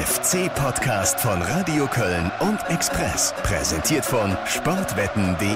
[0.00, 3.34] FC-Podcast von Radio Köln und Express.
[3.42, 5.54] Präsentiert von sportwetten.de.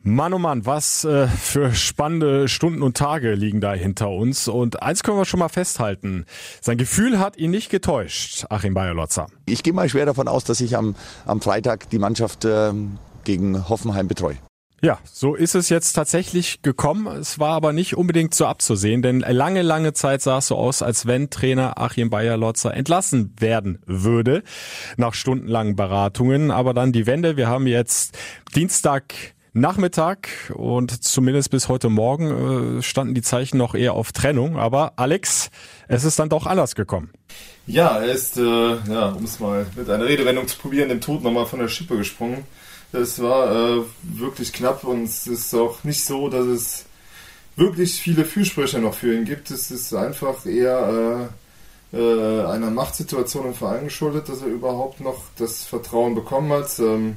[0.00, 4.48] Mann, oh Mann, was äh, für spannende Stunden und Tage liegen da hinter uns.
[4.48, 6.24] Und eins können wir schon mal festhalten.
[6.62, 9.26] Sein Gefühl hat ihn nicht getäuscht, Achim Bayerlotzer.
[9.44, 12.72] Ich gehe mal schwer davon aus, dass ich am, am Freitag die Mannschaft äh,
[13.24, 14.38] gegen Hoffenheim betreue.
[14.80, 17.08] Ja, so ist es jetzt tatsächlich gekommen.
[17.08, 20.82] Es war aber nicht unbedingt so abzusehen, denn lange, lange Zeit sah es so aus,
[20.82, 24.44] als wenn Trainer Achim Bayer-Lotzer entlassen werden würde
[24.96, 26.52] nach stundenlangen Beratungen.
[26.52, 27.36] Aber dann die Wende.
[27.36, 28.16] Wir haben jetzt
[28.54, 29.14] Dienstag
[29.52, 34.58] Nachmittag und zumindest bis heute Morgen äh, standen die Zeichen noch eher auf Trennung.
[34.58, 35.50] Aber Alex,
[35.88, 37.10] es ist dann doch anders gekommen.
[37.66, 41.24] Ja, er ist, äh, ja, um es mal mit einer Redewendung zu probieren, dem Tod
[41.24, 42.44] nochmal von der Schippe gesprungen.
[42.92, 46.84] Es war äh, wirklich knapp und es ist auch nicht so, dass es
[47.56, 49.50] wirklich viele Fürsprecher noch für ihn gibt.
[49.50, 51.28] Es ist einfach eher
[51.92, 56.78] äh, äh, einer Machtsituation im Verein geschuldet, dass er überhaupt noch das Vertrauen bekommen hat.
[56.78, 57.16] Ähm,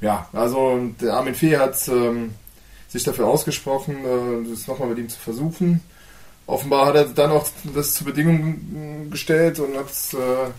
[0.00, 2.34] ja, also der Armin Fee hat ähm,
[2.88, 5.80] sich dafür ausgesprochen, äh, das nochmal mit ihm zu versuchen.
[6.46, 10.50] Offenbar hat er dann auch das zur Bedingung gestellt und hat äh,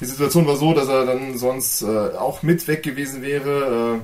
[0.00, 3.96] die Situation war so, dass er dann sonst äh, auch mit weg gewesen wäre.
[3.96, 4.00] Äh,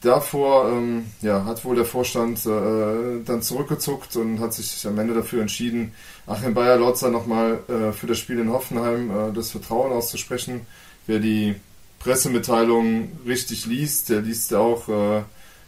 [0.00, 5.14] davor ähm, ja, hat wohl der Vorstand äh, dann zurückgezuckt und hat sich am Ende
[5.14, 5.92] dafür entschieden,
[6.26, 10.66] Achim Bayer-Lotzer nochmal äh, für das Spiel in Hoffenheim äh, das Vertrauen auszusprechen.
[11.06, 11.54] Wer die
[12.00, 15.22] Pressemitteilung richtig liest, der liest auch, äh,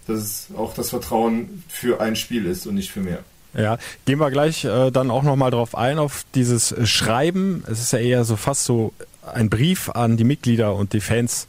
[0.07, 3.21] dass es auch das Vertrauen für ein Spiel ist und nicht für mehr.
[3.53, 7.65] Ja, gehen wir gleich äh, dann auch nochmal drauf ein, auf dieses Schreiben.
[7.67, 8.93] Es ist ja eher so fast so
[9.27, 11.49] ein Brief an die Mitglieder und die Fans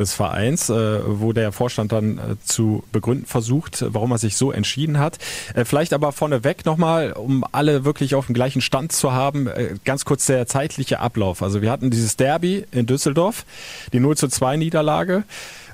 [0.00, 4.50] des Vereins, äh, wo der Vorstand dann äh, zu begründen versucht, warum er sich so
[4.50, 5.18] entschieden hat.
[5.54, 9.48] Äh, vielleicht aber vorneweg nochmal, um alle wirklich auf dem gleichen Stand zu haben,
[9.84, 11.42] ganz kurz der zeitliche Ablauf.
[11.42, 13.44] Also wir hatten dieses Derby in Düsseldorf,
[13.92, 15.24] die 0 zu 2 Niederlage.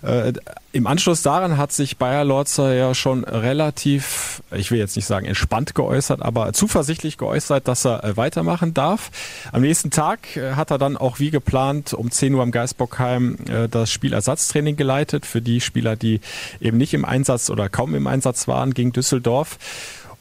[0.07, 0.35] Äh,
[0.73, 5.27] Im Anschluss daran hat sich Bayer Lorzer ja schon relativ, ich will jetzt nicht sagen
[5.27, 9.11] entspannt geäußert, aber zuversichtlich geäußert, dass er äh, weitermachen darf.
[9.53, 13.37] Am nächsten Tag äh, hat er dann auch wie geplant um 10 Uhr am Geisbockheim
[13.71, 16.21] das Spielersatztraining geleitet für die Spieler, die
[16.61, 19.59] eben nicht im Einsatz oder kaum im Einsatz waren gegen Düsseldorf.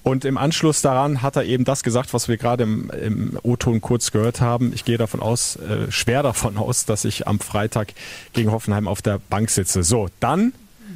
[0.06, 3.82] Und im Anschluss daran hat er eben das gesagt, was wir gerade im, im O-Ton
[3.82, 4.72] kurz gehört haben.
[4.72, 7.94] Ich gehe davon aus, äh, schwer davon aus, dass ich am Freitag
[8.32, 9.82] gegen Hoffenheim auf der Bank sitze.
[9.82, 10.54] So, dann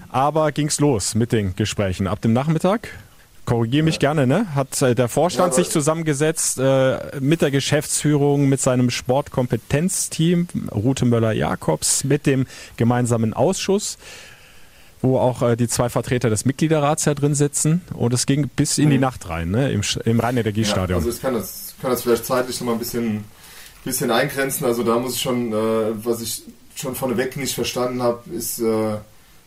[0.10, 2.06] aber ging's los mit den Gesprächen.
[2.06, 2.90] Ab dem Nachmittag
[3.46, 4.46] korrigiere mich gerne, ne?
[4.54, 11.06] Hat äh, der Vorstand ja, sich zusammengesetzt äh, mit der Geschäftsführung, mit seinem Sportkompetenzteam, Rute
[11.06, 12.46] Möller-Jakobs, mit dem
[12.78, 13.98] gemeinsamen Ausschuss
[15.02, 17.82] wo auch äh, die zwei Vertreter des Mitgliederrats ja drin sitzen.
[17.94, 19.02] Und es ging bis in die mhm.
[19.02, 19.72] Nacht rein, ne?
[19.72, 20.90] im, im Rhein-Energiestadion.
[20.90, 23.24] Ja, also ich kann das, kann das vielleicht zeitlich noch mal ein bisschen,
[23.84, 24.66] bisschen eingrenzen.
[24.66, 26.44] Also da muss ich schon, äh, was ich
[26.76, 28.98] schon vorneweg nicht verstanden habe, ist, äh,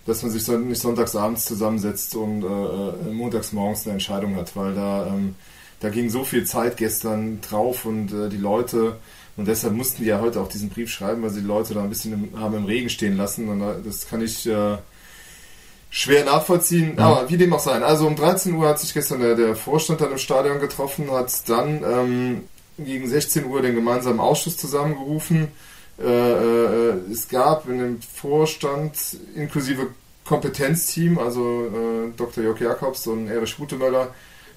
[0.06, 4.56] dass man sich so, nicht sonntagsabends zusammensetzt und äh, äh, montags morgens eine Entscheidung hat,
[4.56, 5.36] weil da, ähm,
[5.80, 8.96] da ging so viel Zeit gestern drauf und äh, die Leute,
[9.36, 11.82] und deshalb mussten die ja heute auch diesen Brief schreiben, weil sie die Leute da
[11.82, 13.48] ein bisschen im, haben im Regen stehen lassen.
[13.48, 14.76] Und das kann ich äh,
[15.94, 17.04] schwer nachvollziehen, ja.
[17.04, 17.82] aber wie dem auch sein.
[17.82, 21.30] Also um 13 Uhr hat sich gestern der, der Vorstand dann im Stadion getroffen, hat
[21.48, 22.40] dann ähm,
[22.78, 25.48] gegen 16 Uhr den gemeinsamen Ausschuss zusammengerufen.
[26.02, 28.96] Äh, äh, es gab in dem Vorstand
[29.36, 29.88] inklusive
[30.24, 32.42] Kompetenzteam, also äh, Dr.
[32.42, 34.14] Jörg Jakobs und Erich Rutemöller,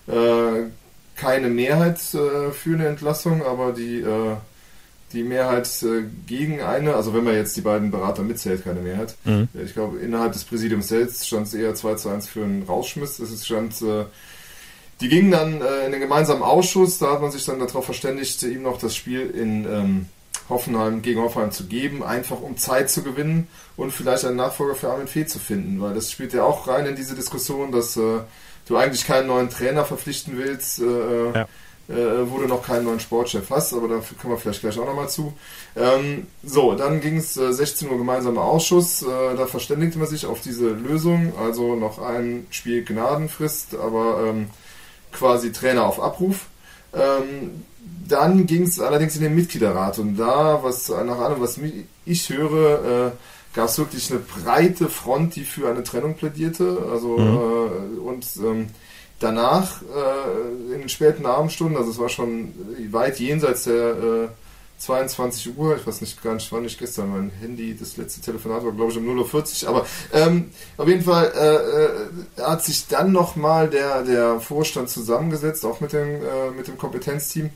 [0.07, 0.69] äh,
[1.17, 4.37] keine Mehrheit äh, für eine Entlassung, aber die äh,
[5.13, 9.15] die Mehrheit äh, gegen eine, also wenn man jetzt die beiden Berater mitzählt, keine Mehrheit.
[9.23, 9.47] Mhm.
[9.53, 13.19] Ich glaube, innerhalb des Präsidiums selbst stand es eher 2 zu 1 für einen Rausschmiss.
[13.19, 14.05] Es stand, äh,
[15.01, 18.41] die gingen dann äh, in den gemeinsamen Ausschuss, da hat man sich dann darauf verständigt,
[18.43, 20.05] ihm noch das Spiel in ähm,
[20.49, 24.89] Hoffenheim gegen Hoffenheim zu geben, einfach um Zeit zu gewinnen und vielleicht einen Nachfolger für
[24.89, 28.19] Armin Fee zu finden, weil das spielt ja auch rein in diese Diskussion, dass äh,
[28.67, 30.79] du eigentlich keinen neuen Trainer verpflichten willst.
[30.79, 31.47] Äh, ja
[31.87, 34.85] äh, wo du noch keinen neuen Sportchef hast, aber dafür kommen wir vielleicht gleich auch
[34.85, 35.33] nochmal zu.
[35.75, 40.25] Ähm, so, dann ging es äh, 16 Uhr gemeinsamer Ausschuss, äh, da verständigte man sich
[40.25, 44.47] auf diese Lösung, also noch ein Spiel Gnadenfrist, aber ähm,
[45.11, 46.47] quasi Trainer auf Abruf.
[46.93, 47.63] Ähm,
[48.07, 51.59] dann ging es allerdings in den Mitgliederrat und da, was nach allem, was
[52.05, 53.11] ich höre, äh,
[53.55, 56.87] gab es wirklich eine breite Front, die für eine Trennung plädierte.
[56.91, 57.37] Also mhm.
[57.37, 58.67] äh, und ähm,
[59.19, 62.53] danach, äh, in den späten Abendstunden, also es war schon
[62.91, 64.27] weit jenseits der äh,
[64.77, 68.65] 22 Uhr, ich weiß nicht gar nicht, wann ich gestern, mein Handy, das letzte Telefonat
[68.65, 72.87] war glaube ich um 0.40 Uhr, aber ähm, auf jeden Fall äh, äh, hat sich
[72.87, 77.51] dann nochmal der, der Vorstand zusammengesetzt, auch mit dem, äh, mit dem Kompetenzteam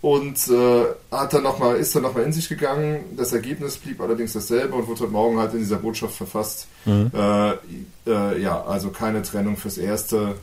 [0.00, 3.16] und äh, hat dann noch mal, ist dann nochmal in sich gegangen.
[3.16, 6.68] Das Ergebnis blieb allerdings dasselbe und wurde heute Morgen halt in dieser Botschaft verfasst.
[6.84, 7.10] Mhm.
[7.12, 7.50] Äh,
[8.06, 10.36] äh, ja, also keine Trennung fürs Erste,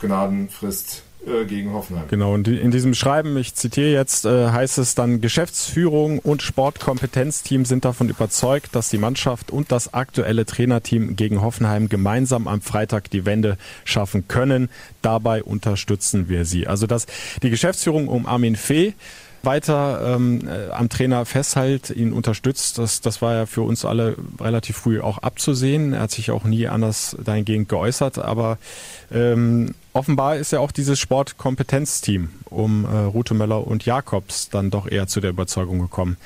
[0.00, 2.04] Gnadenfrist äh, gegen Hoffenheim.
[2.08, 7.64] Genau, und in diesem Schreiben, ich zitiere jetzt, äh, heißt es dann, Geschäftsführung und Sportkompetenzteam
[7.64, 13.10] sind davon überzeugt, dass die Mannschaft und das aktuelle Trainerteam gegen Hoffenheim gemeinsam am Freitag
[13.10, 14.68] die Wende schaffen können.
[15.00, 16.66] Dabei unterstützen wir sie.
[16.66, 17.06] Also dass
[17.42, 18.94] die Geschäftsführung um Armin Fee
[19.44, 22.78] weiter ähm, äh, am Trainer festhält, ihn unterstützt.
[22.78, 25.92] Das, das war ja für uns alle relativ früh auch abzusehen.
[25.92, 28.58] Er hat sich auch nie anders dahingehend geäußert, aber
[29.12, 35.06] ähm, offenbar ist ja auch dieses Sportkompetenzteam um äh, Rutemöller und Jakobs dann doch eher
[35.06, 36.16] zu der Überzeugung gekommen,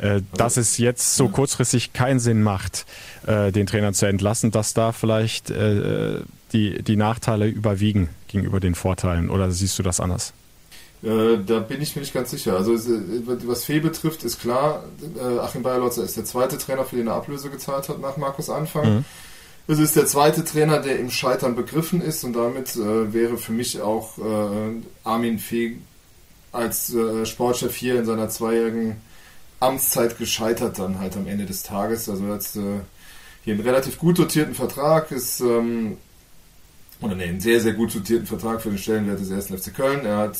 [0.00, 2.86] äh, dass es jetzt so kurzfristig keinen Sinn macht,
[3.26, 6.20] äh, den Trainer zu entlassen, dass da vielleicht äh,
[6.52, 9.30] die, die Nachteile überwiegen gegenüber den Vorteilen.
[9.30, 10.32] Oder siehst du das anders?
[11.02, 12.56] Äh, da bin ich mir nicht ganz sicher.
[12.56, 14.84] Also was Fee betrifft, ist klar,
[15.16, 18.50] äh, Achim Bayerlotzer ist der zweite Trainer, für den er Ablöse gezahlt hat nach Markus
[18.50, 18.96] Anfang.
[18.96, 19.04] Mhm.
[19.70, 23.52] Es ist der zweite Trainer, der im Scheitern begriffen ist und damit äh, wäre für
[23.52, 25.76] mich auch äh, Armin Fee
[26.52, 28.96] als äh, Sportchef hier in seiner zweijährigen
[29.60, 32.08] Amtszeit gescheitert dann halt am Ende des Tages.
[32.08, 32.80] Also er hat äh,
[33.44, 35.98] hier einen relativ gut dotierten Vertrag, ist ähm,
[37.02, 40.06] oder nee, einen sehr, sehr gut dotierten Vertrag für den Stellenwert des ersten FC Köln.
[40.06, 40.38] Er hat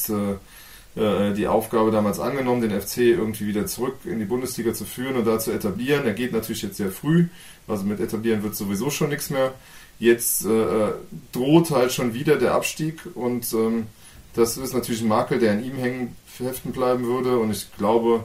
[0.99, 4.85] äh, äh, die Aufgabe damals angenommen, den FC irgendwie wieder zurück in die Bundesliga zu
[4.85, 6.07] führen und da zu etablieren.
[6.07, 7.29] Er geht natürlich jetzt sehr früh,
[7.67, 9.55] also mit etablieren wird sowieso schon nichts mehr.
[9.99, 10.93] Jetzt äh,
[11.33, 13.87] droht halt schon wieder der Abstieg und ähm,
[14.35, 18.25] das ist natürlich ein Makel, der an ihm hängen heften bleiben würde und ich glaube,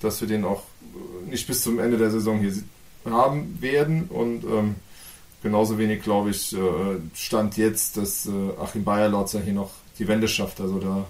[0.00, 0.64] dass wir den auch
[1.28, 2.52] nicht bis zum Ende der Saison hier
[3.04, 4.74] haben werden und ähm,
[5.42, 6.58] genauso wenig, glaube ich, äh,
[7.14, 10.60] stand jetzt, dass äh, Achim Bayerlotzer hier noch die Wende schafft.
[10.60, 11.06] Also da,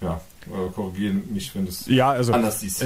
[0.00, 2.84] ja, äh, korrigieren mich, wenn du es ja, also, anders siehst.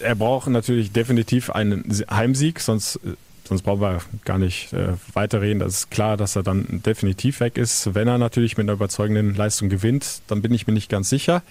[0.00, 3.00] Er braucht natürlich definitiv einen Heimsieg, sonst
[3.46, 5.58] sonst brauchen wir gar nicht äh, weiterreden.
[5.58, 7.94] Das ist klar, dass er dann definitiv weg ist.
[7.94, 11.42] Wenn er natürlich mit einer überzeugenden Leistung gewinnt, dann bin ich mir nicht ganz sicher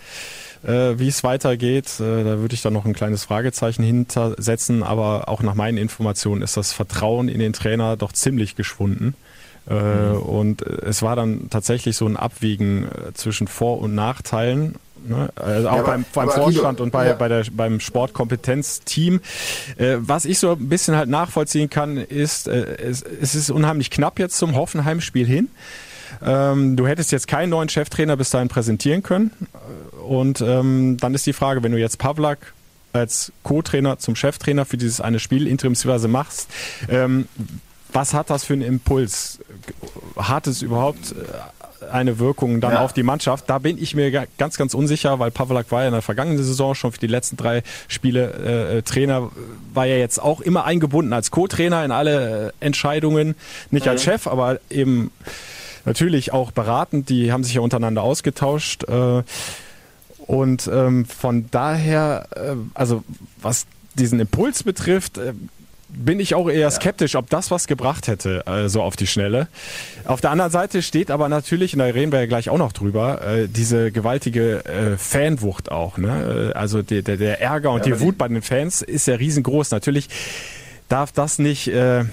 [0.64, 2.00] äh, wie es weitergeht.
[2.00, 6.42] Äh, da würde ich dann noch ein kleines Fragezeichen hintersetzen, aber auch nach meinen Informationen
[6.42, 9.16] ist das Vertrauen in den Trainer doch ziemlich geschwunden.
[9.70, 10.18] Äh, mhm.
[10.18, 14.76] Und es war dann tatsächlich so ein Abwiegen äh, zwischen Vor- und Nachteilen.
[15.06, 15.30] Ne?
[15.36, 17.14] Also auch ja, beim, beim Vorstand und bei, ja.
[17.14, 19.22] bei der, beim Sportkompetenzteam.
[19.78, 23.90] Äh, was ich so ein bisschen halt nachvollziehen kann, ist, äh, es, es ist unheimlich
[23.90, 25.50] knapp jetzt zum Hoffenheim-Spiel hin.
[26.22, 29.32] Ähm, du hättest jetzt keinen neuen Cheftrainer bis dahin präsentieren können.
[30.06, 32.54] Und ähm, dann ist die Frage, wenn du jetzt Pavlak
[32.94, 36.48] als Co-Trainer zum Cheftrainer für dieses eine Spiel interimsweise machst,
[36.90, 37.28] ähm,
[37.92, 39.40] was hat das für einen Impuls?
[40.16, 42.82] Hat es überhaupt äh, eine Wirkung dann ja.
[42.82, 43.50] auf die Mannschaft?
[43.50, 46.76] Da bin ich mir ganz, ganz unsicher, weil Pavlak war ja in der vergangenen Saison
[46.76, 49.32] schon für die letzten drei Spiele äh, Trainer,
[49.74, 53.36] war ja jetzt auch immer eingebunden als Co-Trainer in alle äh, Entscheidungen,
[53.72, 53.92] nicht mhm.
[53.92, 55.12] als Chef, aber eben
[55.86, 57.10] natürlich auch beratend.
[57.10, 58.84] Die haben sich ja untereinander ausgetauscht.
[58.86, 59.24] Äh,
[60.26, 63.04] und ähm, von daher, äh, also
[63.42, 63.66] was
[63.96, 65.34] diesen Impuls betrifft, äh,
[65.94, 69.48] bin ich auch eher skeptisch, ob das was gebracht hätte, äh, so auf die Schnelle.
[70.06, 72.74] Auf der anderen Seite steht aber natürlich, und da reden wir ja gleich auch noch
[72.74, 75.98] drüber, äh, diese gewaltige äh, Fanwucht auch.
[75.98, 76.52] Ne?
[76.56, 79.72] Also der, der, der Ärger und ja, die Wut bei den Fans ist ja riesengroß.
[79.72, 80.10] Natürlich
[80.90, 82.06] darf das nicht äh,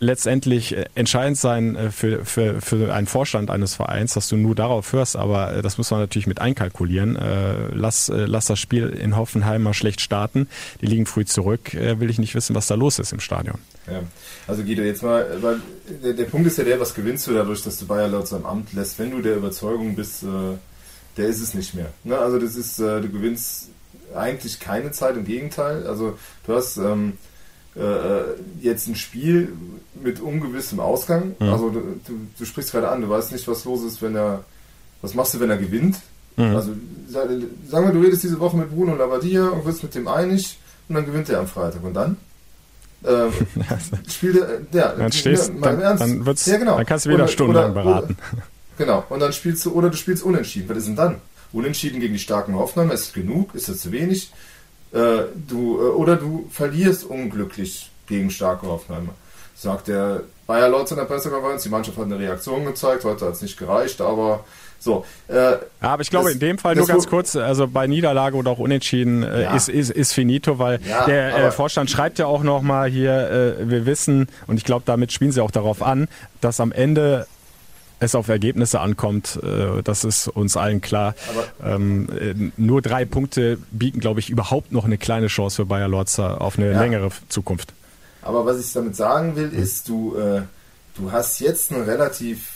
[0.00, 4.54] letztendlich äh, entscheidend sein äh, für, für, für einen Vorstand eines Vereins, dass du nur
[4.54, 7.18] darauf hörst, aber äh, das muss man natürlich mit einkalkulieren.
[7.72, 10.48] Lass, lass das Spiel in Hoffenheim mal schlecht starten.
[10.80, 11.74] Die liegen früh zurück.
[11.74, 13.58] Will ich nicht wissen, was da los ist im Stadion.
[13.86, 14.02] Ja.
[14.46, 15.60] Also Guido, jetzt mal, weil
[16.02, 18.46] der, der Punkt ist ja der, was gewinnst du dadurch, dass du Bayer laut seinem
[18.46, 21.92] Amt lässt, wenn du der Überzeugung bist, der ist es nicht mehr.
[22.04, 22.16] Ne?
[22.16, 23.68] Also das ist, du gewinnst
[24.14, 25.86] eigentlich keine Zeit, im Gegenteil.
[25.86, 27.29] Also du hast ähm, äh,
[28.60, 29.52] jetzt ein Spiel
[30.02, 31.34] mit ungewissem Ausgang.
[31.38, 31.48] Mhm.
[31.48, 32.00] Also du,
[32.38, 34.44] du, sprichst gerade an, du weißt nicht, was los ist, wenn er,
[35.02, 35.98] was machst du, wenn er gewinnt?
[36.36, 36.56] Mhm.
[36.56, 36.72] Also
[37.08, 40.58] sagen wir, du redest diese Woche mit Bruno Labbadia und wirst mit dem einig
[40.88, 42.16] und dann gewinnt er am Freitag und dann?
[43.02, 43.28] Äh,
[44.10, 46.76] spielt er, ja, dann stehst, ja, dann, dann, wird's, ja, genau.
[46.76, 48.16] dann kannst du wieder oder, stundenlang oder, beraten.
[48.32, 48.42] Oder,
[48.76, 50.68] genau, und dann spielst du, oder du spielst unentschieden.
[50.68, 51.16] Was ist denn dann?
[51.52, 53.54] Unentschieden gegen die starken Hoffnungen, ist es genug?
[53.54, 54.30] Ist das zu wenig?
[54.92, 59.14] Äh, du, äh, oder du verlierst unglücklich gegen starke Hoffenheimer.
[59.54, 63.34] Sagt der Bayer Lotz in der Pressekonferenz, die Mannschaft hat eine Reaktion gezeigt, heute hat
[63.34, 64.44] es nicht gereicht, aber
[64.80, 65.04] so.
[65.28, 68.36] Äh, ja, aber ich glaube, das, in dem Fall nur ganz kurz, also bei Niederlage
[68.36, 69.54] oder auch Unentschieden äh, ja.
[69.54, 73.70] ist, ist, ist finito, weil ja, der äh, Vorstand schreibt ja auch nochmal hier, äh,
[73.70, 76.08] wir wissen, und ich glaube, damit spielen sie auch darauf an,
[76.40, 77.26] dass am Ende
[78.00, 79.38] es auf Ergebnisse ankommt.
[79.42, 81.14] Äh, das ist uns allen klar.
[81.62, 85.88] Ähm, äh, nur drei Punkte bieten, glaube ich, überhaupt noch eine kleine Chance für Bayer
[85.88, 86.80] Lorzer auf eine ja.
[86.80, 87.72] längere Zukunft.
[88.22, 90.42] Aber was ich damit sagen will, ist, du, äh,
[90.96, 92.54] du hast jetzt einen relativ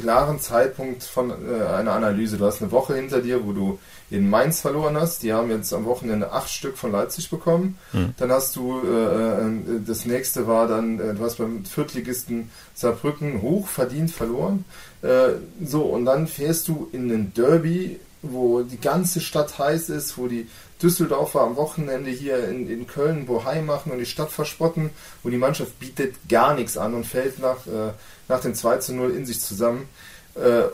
[0.00, 2.36] klaren Zeitpunkt von äh, einer Analyse.
[2.36, 3.78] Du hast eine Woche hinter dir, wo du
[4.10, 5.22] in Mainz verloren hast.
[5.22, 7.78] Die haben jetzt am Wochenende acht Stück von Leipzig bekommen.
[7.92, 8.14] Mhm.
[8.16, 9.50] Dann hast du, äh, äh,
[9.84, 14.64] das nächste war dann, äh, du hast beim Viertligisten Saarbrücken hoch verdient verloren.
[15.02, 15.30] Äh,
[15.64, 20.26] so, und dann fährst du in den Derby, wo die ganze Stadt heiß ist, wo
[20.26, 20.48] die
[20.82, 24.90] Düsseldorfer am Wochenende hier in, in Köln Bohai machen und die Stadt verspotten,
[25.22, 27.92] wo die Mannschaft bietet gar nichts an und fällt nach, äh,
[28.28, 29.88] nach dem 2 zu 0 in sich zusammen.
[30.34, 30.64] Äh,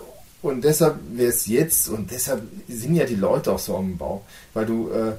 [0.42, 4.22] und deshalb wäre es jetzt, und deshalb sind ja die Leute auch so am Bau,
[4.54, 5.12] weil du, äh,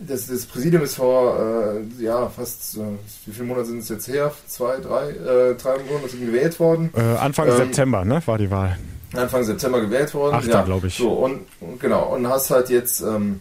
[0.00, 2.80] das, das Präsidium ist vor, äh, ja, fast, äh,
[3.26, 4.32] wie viele Monate sind es jetzt her?
[4.46, 6.90] Zwei, drei, äh, drei Monate sind gewählt worden.
[6.96, 8.78] Äh, Anfang ähm, September, ne, war die Wahl.
[9.14, 10.34] Anfang September gewählt worden.
[10.34, 10.96] Achter, ja, glaube ich.
[10.96, 13.40] So, und, und, genau, und hast halt jetzt, ähm,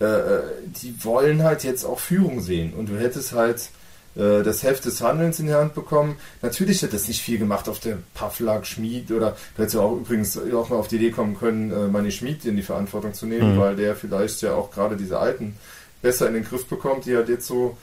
[0.00, 2.72] äh, äh, die wollen halt jetzt auch Führung sehen.
[2.74, 3.70] Und du hättest halt
[4.16, 6.16] äh, das Heft des Handelns in die Hand bekommen.
[6.42, 9.96] Natürlich hat das nicht viel gemacht auf der Pavlak Schmied oder du hättest ja auch
[9.96, 13.26] übrigens auch mal auf die Idee kommen können, äh, meine Schmied in die Verantwortung zu
[13.26, 13.60] nehmen, mhm.
[13.60, 15.56] weil der vielleicht ja auch gerade diese Alten
[16.02, 17.76] besser in den Griff bekommt, die halt jetzt so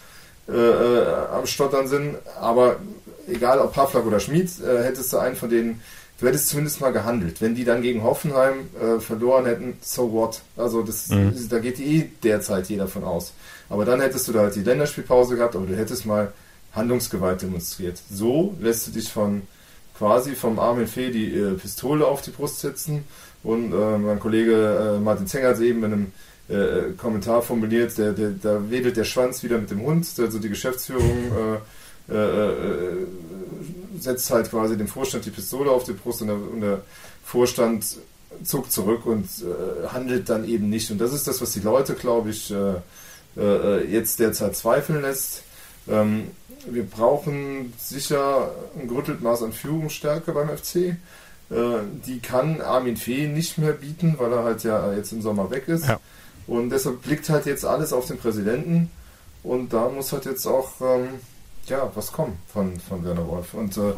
[0.48, 2.16] äh, äh, am Stottern sind.
[2.40, 2.78] Aber
[3.28, 5.82] egal ob Pavlak oder Schmied, äh, hättest du einen von denen
[6.20, 7.42] du hättest zumindest mal gehandelt.
[7.42, 10.42] Wenn die dann gegen Hoffenheim äh, verloren hätten, so what?
[10.56, 11.34] Also das, mhm.
[11.50, 13.34] da geht eh derzeit jeder von aus.
[13.74, 16.32] Aber dann hättest du da halt die Länderspielpause gehabt, aber du hättest mal
[16.74, 18.00] Handlungsgewalt demonstriert.
[18.12, 19.42] So lässt du dich von
[19.98, 23.04] quasi vom Armin Fee die äh, Pistole auf die Brust setzen
[23.42, 26.12] und äh, mein Kollege äh, Martin Zenger hat eben in einem
[26.50, 30.50] äh, Kommentar formuliert, der, der, da wedelt der Schwanz wieder mit dem Hund, also die
[30.50, 31.32] Geschäftsführung
[32.12, 33.08] äh, äh,
[34.00, 36.82] setzt halt quasi dem Vorstand die Pistole auf die Brust und der, und der
[37.24, 37.86] Vorstand
[38.44, 39.28] zuckt zurück und
[39.88, 40.92] handelt dann eben nicht.
[40.92, 42.54] Und das ist das, was die Leute, glaube ich,
[43.38, 45.44] äh, äh, jetzt derzeit zweifeln lässt.
[45.88, 46.32] Ähm,
[46.66, 50.76] wir brauchen sicher ein gerüttelt Maß an Führungsstärke beim FC.
[50.76, 50.96] Äh,
[52.06, 55.68] die kann Armin Fee nicht mehr bieten, weil er halt ja jetzt im Sommer weg
[55.68, 55.88] ist.
[55.88, 56.00] Ja.
[56.48, 58.90] Und deshalb blickt halt jetzt alles auf den Präsidenten.
[59.44, 61.10] Und da muss halt jetzt auch ähm,
[61.68, 63.54] ja, was kommen von, von Werner Wolf.
[63.54, 63.94] Und äh,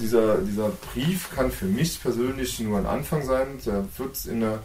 [0.00, 3.46] dieser, dieser Brief kann für mich persönlich nur ein Anfang sein.
[3.66, 4.60] Der wird in der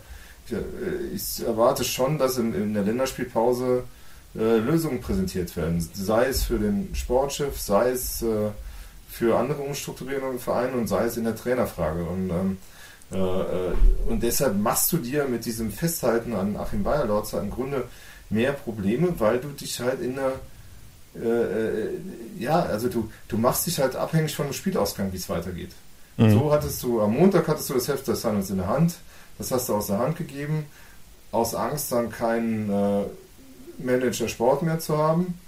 [1.14, 3.84] ich erwarte schon, dass in, in der Länderspielpause
[4.36, 5.88] äh, Lösungen präsentiert werden.
[5.94, 8.50] Sei es für den Sportchef, sei es äh,
[9.10, 12.04] für andere Umstrukturierungen im Verein und sei es in der Trainerfrage.
[12.04, 12.58] Und, ähm,
[13.12, 13.74] äh, äh
[14.10, 17.88] und deshalb machst du dir mit diesem Festhalten an Achim Bayerlorzer im Grunde
[18.30, 20.34] mehr Probleme, weil du dich halt in der
[21.16, 21.90] äh,
[22.40, 25.70] ja, also du, du machst dich halt abhängig von dem Spielausgang, wie es weitergeht.
[26.18, 26.32] Mhm.
[26.32, 28.96] So hattest du, am Montag hattest du das Heft des Handelns in der Hand,
[29.38, 30.66] das hast du aus der Hand gegeben,
[31.32, 33.04] aus Angst, dann keinen äh,
[33.78, 35.40] Manager Sport mehr zu haben.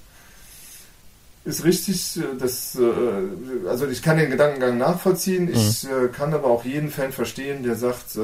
[1.45, 6.05] Ist richtig, äh, das, äh, also ich kann den Gedankengang nachvollziehen, ich mhm.
[6.05, 8.19] äh, kann aber auch jeden Fan verstehen, der sagt, äh,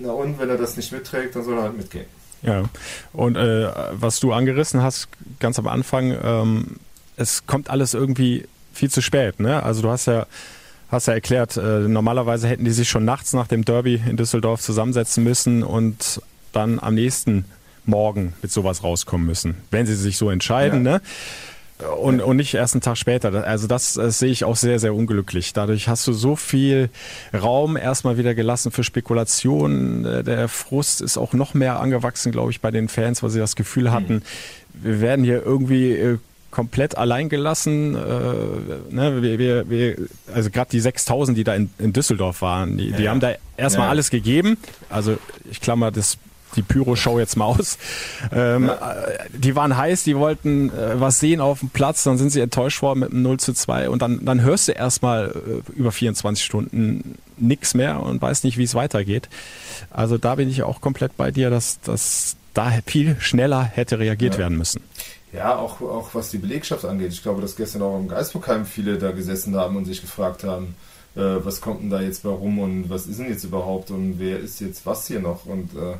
[0.00, 2.06] na und, wenn er das nicht mitträgt, dann soll er halt mitgehen.
[2.42, 2.64] Ja,
[3.12, 5.08] und äh, was du angerissen hast,
[5.40, 6.76] ganz am Anfang, ähm,
[7.16, 9.40] es kommt alles irgendwie viel zu spät.
[9.40, 9.62] Ne?
[9.62, 10.26] Also du hast ja
[10.90, 14.60] hast ja erklärt, äh, normalerweise hätten die sich schon nachts nach dem Derby in Düsseldorf
[14.60, 16.20] zusammensetzen müssen und
[16.52, 17.44] dann am nächsten
[17.84, 20.84] Morgen mit sowas rauskommen müssen, wenn sie sich so entscheiden.
[20.84, 20.92] Ja.
[20.92, 21.00] Ne?
[21.98, 23.32] Und, und nicht erst einen Tag später.
[23.46, 25.54] Also das, das, sehe ich auch sehr, sehr unglücklich.
[25.54, 26.90] Dadurch hast du so viel
[27.32, 30.04] Raum erstmal wieder gelassen für Spekulationen.
[30.04, 33.38] Äh, der Frust ist auch noch mehr angewachsen, glaube ich, bei den Fans, weil sie
[33.38, 34.22] das Gefühl hatten, mhm.
[34.74, 36.18] wir werden hier irgendwie äh,
[36.50, 37.94] komplett allein gelassen.
[37.94, 39.96] Äh, ne, wir, wir, wir,
[40.34, 43.32] also gerade die 6000, die da in, in Düsseldorf waren, die, ja, die haben da
[43.56, 43.90] erstmal ja.
[43.90, 44.58] alles gegeben.
[44.88, 45.16] Also
[45.50, 46.18] ich klammer das
[46.56, 47.78] die Pyro-Show jetzt mal aus.
[48.32, 48.96] Ähm, ja.
[49.32, 52.82] Die waren heiß, die wollten äh, was sehen auf dem Platz, dann sind sie enttäuscht
[52.82, 56.44] worden mit einem 0 zu 2 und dann, dann hörst du erstmal äh, über 24
[56.44, 59.28] Stunden nichts mehr und weißt nicht, wie es weitergeht.
[59.90, 64.36] Also da bin ich auch komplett bei dir, dass, dass da viel schneller hätte reagiert
[64.38, 64.82] werden müssen.
[65.32, 67.12] Ja, auch, auch was die Belegschaft angeht.
[67.12, 70.74] Ich glaube, dass gestern auch im Geisbockheim viele da gesessen haben und sich gefragt haben,
[71.14, 74.38] äh, was kommt denn da jetzt warum und was ist denn jetzt überhaupt und wer
[74.40, 75.94] ist jetzt was hier noch und äh,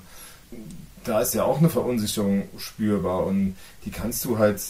[1.05, 4.61] da ist ja auch eine Verunsicherung spürbar und die kannst du halt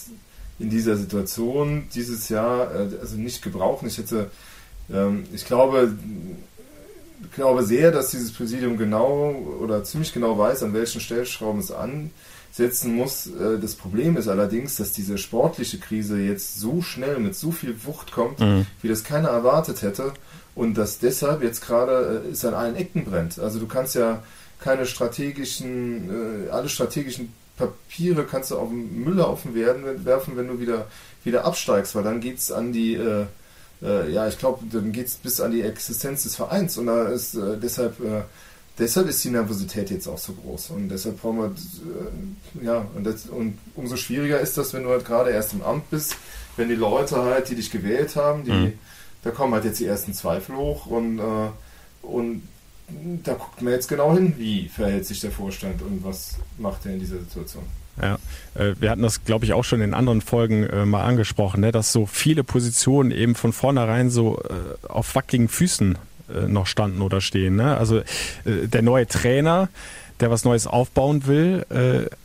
[0.59, 3.89] in dieser Situation dieses Jahr äh, also nicht gebrauchen.
[3.89, 4.31] Ich hätte,
[4.93, 5.95] ähm, ich glaube,
[7.35, 11.73] glaube sehr, dass dieses Präsidium genau oder ziemlich genau weiß, an welchen Stellschrauben es
[12.51, 13.27] ansetzen muss.
[13.27, 17.85] Äh, das Problem ist allerdings, dass diese sportliche Krise jetzt so schnell mit so viel
[17.85, 18.67] Wucht kommt, mhm.
[18.83, 20.13] wie das keiner erwartet hätte.
[20.55, 23.39] Und dass deshalb jetzt gerade äh, es an allen Ecken brennt.
[23.39, 24.23] Also du kannst ja
[24.59, 30.61] keine strategischen, äh, alle strategischen Papiere kannst du auf den Müllhaufen werden, werfen, wenn du
[30.61, 30.87] wieder,
[31.25, 33.27] wieder absteigst, weil dann geht es an die äh,
[33.83, 37.09] äh, ja, ich glaube, dann geht es bis an die Existenz des Vereins und da
[37.09, 38.23] ist äh, deshalb, äh,
[38.81, 43.05] deshalb ist die Nervosität jetzt auch so groß und deshalb brauchen wir, äh, ja, und,
[43.05, 46.17] das, und umso schwieriger ist das, wenn du halt gerade erst im Amt bist,
[46.57, 48.73] wenn die Leute halt, die dich gewählt haben, die, mhm.
[49.23, 51.51] da kommen halt jetzt die ersten Zweifel hoch und, äh,
[52.03, 52.43] und
[53.23, 56.95] da guckt man jetzt genau hin, wie verhält sich der Vorstand und was macht er
[56.95, 57.63] in dieser Situation.
[58.01, 58.19] Ja,
[58.55, 61.71] äh, wir hatten das, glaube ich, auch schon in anderen Folgen äh, mal angesprochen, ne,
[61.71, 65.99] dass so viele Positionen eben von vornherein so äh, auf wackeligen Füßen
[66.49, 67.57] noch standen oder stehen.
[67.57, 67.77] Ne?
[67.77, 68.03] Also
[68.45, 69.69] der neue Trainer,
[70.21, 71.65] der was Neues aufbauen will,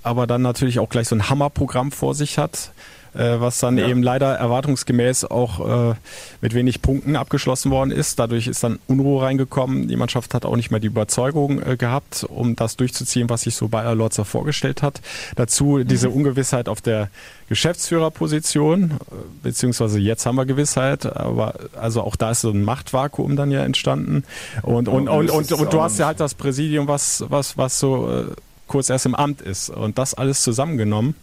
[0.03, 2.71] aber dann natürlich auch gleich so ein Hammerprogramm vor sich hat
[3.15, 3.87] äh, was dann ja.
[3.87, 5.95] eben leider erwartungsgemäß auch äh,
[6.41, 8.19] mit wenig Punkten abgeschlossen worden ist.
[8.19, 9.87] Dadurch ist dann Unruhe reingekommen.
[9.87, 13.55] Die Mannschaft hat auch nicht mehr die Überzeugung äh, gehabt, um das durchzuziehen, was sich
[13.55, 15.01] so Bayer Lotzer vorgestellt hat.
[15.35, 16.15] Dazu diese mhm.
[16.15, 17.09] Ungewissheit auf der
[17.49, 18.95] Geschäftsführerposition, äh,
[19.43, 23.63] beziehungsweise jetzt haben wir Gewissheit, aber also auch da ist so ein Machtvakuum dann ja
[23.63, 24.23] entstanden.
[24.61, 28.11] Und, und, und, und, und, du hast ja halt das Präsidium, was, was, was so
[28.11, 28.25] äh,
[28.67, 29.69] kurz erst im Amt ist.
[29.69, 31.15] Und das alles zusammengenommen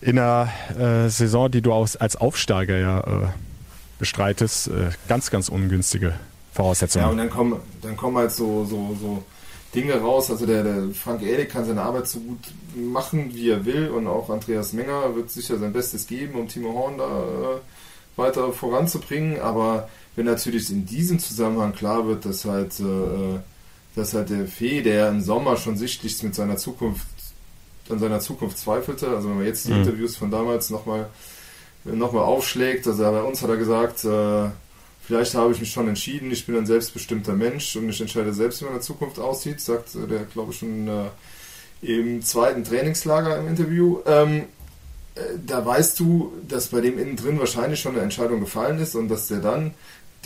[0.00, 3.28] in einer äh, Saison, die du aus, als Aufsteiger ja äh,
[3.98, 6.14] bestreitest, äh, ganz, ganz ungünstige
[6.52, 7.04] Voraussetzungen.
[7.04, 9.24] Ja, und dann kommen, dann kommen halt so, so, so
[9.74, 10.30] Dinge raus.
[10.30, 12.38] Also der, der Frank Ehlig kann seine Arbeit so gut
[12.74, 13.88] machen, wie er will.
[13.88, 18.52] Und auch Andreas Menger wird sicher sein Bestes geben, um Timo Horn da äh, weiter
[18.52, 19.40] voranzubringen.
[19.40, 23.40] Aber wenn natürlich in diesem Zusammenhang klar wird, dass halt, äh,
[23.94, 27.06] dass halt der Fee, der im Sommer schon sichtlich mit seiner Zukunft
[27.90, 29.08] an seiner Zukunft zweifelte.
[29.08, 29.78] Also wenn man jetzt die mhm.
[29.78, 31.08] Interviews von damals nochmal
[31.84, 34.50] noch mal aufschlägt, also bei uns hat er gesagt, äh,
[35.00, 38.60] vielleicht habe ich mich schon entschieden, ich bin ein selbstbestimmter Mensch und ich entscheide selbst,
[38.60, 41.06] wie meine Zukunft aussieht, sagt der, glaube ich, schon äh,
[41.80, 44.00] im zweiten Trainingslager im Interview.
[44.06, 44.44] Ähm,
[45.14, 48.94] äh, da weißt du, dass bei dem innen drin wahrscheinlich schon eine Entscheidung gefallen ist
[48.94, 49.72] und dass der dann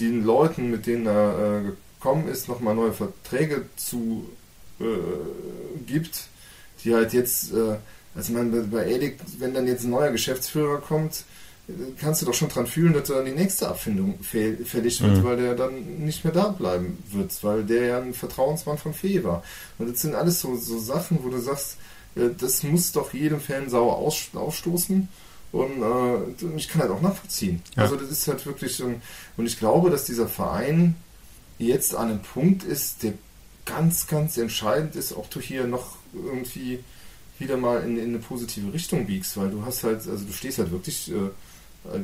[0.01, 4.27] den Leuten, mit denen er äh, gekommen ist, nochmal neue Verträge zu
[4.81, 4.85] äh,
[5.87, 6.27] gibt
[6.85, 7.77] die halt jetzt, äh,
[8.15, 11.25] also man bei Edik, wenn dann jetzt ein neuer Geschäftsführer kommt,
[12.01, 15.25] kannst du doch schon dran fühlen, dass dann die nächste Abfindung fällig wird, mhm.
[15.25, 19.23] weil der dann nicht mehr da bleiben wird, weil der ja ein Vertrauensmann von Fee
[19.23, 19.45] war.
[19.79, 21.77] Und das sind alles so, so Sachen, wo du sagst,
[22.17, 25.09] äh, das muss doch jedem Fan sauer aus, ausstoßen.
[25.53, 27.63] Und äh, ich kann halt auch nachvollziehen.
[27.77, 27.83] Ja.
[27.83, 30.97] Also das ist halt wirklich, und ich glaube, dass dieser Verein
[31.59, 33.13] jetzt an einem Punkt ist, der
[33.65, 36.81] ganz, ganz entscheidend ist, ob du hier noch irgendwie
[37.39, 40.59] wieder mal in, in eine positive Richtung biegst, weil du hast halt, also du stehst
[40.59, 42.01] halt wirklich, äh, äh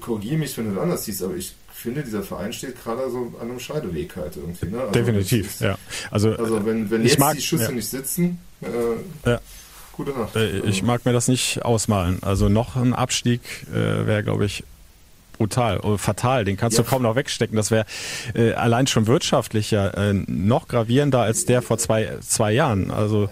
[0.00, 3.50] korrigiere mich, wenn du anders siehst, aber ich finde, dieser Verein steht gerade so an
[3.50, 4.66] einem Scheideweg halt irgendwie.
[4.66, 4.80] Ne?
[4.80, 5.76] Also Definitiv, ist, ja.
[6.10, 7.72] Also, also wenn, wenn jetzt mag, die Schüsse ja.
[7.72, 9.40] nicht sitzen, äh, ja.
[9.92, 10.34] gute Nacht.
[10.36, 12.22] Äh, ich mag mir das nicht ausmalen.
[12.22, 14.64] Also noch ein Abstieg äh, wäre, glaube ich,
[15.36, 16.44] brutal, oh, fatal.
[16.44, 16.84] Den kannst ja.
[16.84, 17.56] du kaum noch wegstecken.
[17.56, 17.84] Das wäre
[18.34, 22.90] äh, allein schon wirtschaftlich ja äh, noch gravierender als der vor zwei, zwei Jahren.
[22.90, 23.28] Also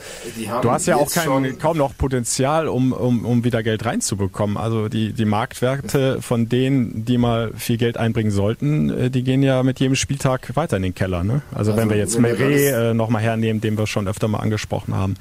[0.62, 4.57] du hast ja auch kein, kaum noch Potenzial, um, um, um wieder Geld reinzubekommen.
[4.57, 9.43] Also die, die Marktwerte von denen, die mal viel Geld einbringen sollten, äh, die gehen
[9.43, 11.25] ja mit jedem Spieltag weiter in den Keller.
[11.25, 11.43] Ne?
[11.51, 14.95] Also, also wenn wir jetzt Meret äh, nochmal hernehmen, den wir schon öfter mal angesprochen
[14.95, 15.15] haben.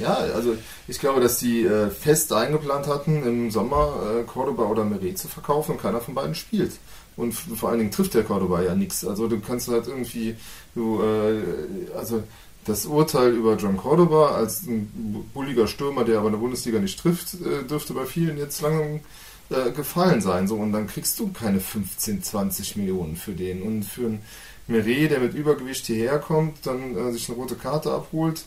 [0.00, 0.56] Ja, also
[0.88, 5.28] ich glaube, dass die äh, fest eingeplant hatten, im Sommer äh, Cordoba oder Meret zu
[5.28, 6.72] verkaufen und keiner von beiden spielt.
[7.16, 9.04] Und vor allen Dingen trifft der Cordoba ja nichts.
[9.06, 10.36] Also du kannst halt irgendwie,
[10.74, 12.22] du, äh, also
[12.66, 16.98] das Urteil über John Cordoba als ein bulliger Stürmer, der aber in der Bundesliga nicht
[16.98, 19.00] trifft, äh, dürfte bei vielen jetzt langsam
[19.48, 20.48] äh, gefallen sein.
[20.48, 23.62] So, und dann kriegst du keine 15, 20 Millionen für den.
[23.62, 24.22] Und für einen
[24.66, 28.44] Meret, der mit Übergewicht hierher kommt, dann äh, sich eine rote Karte abholt,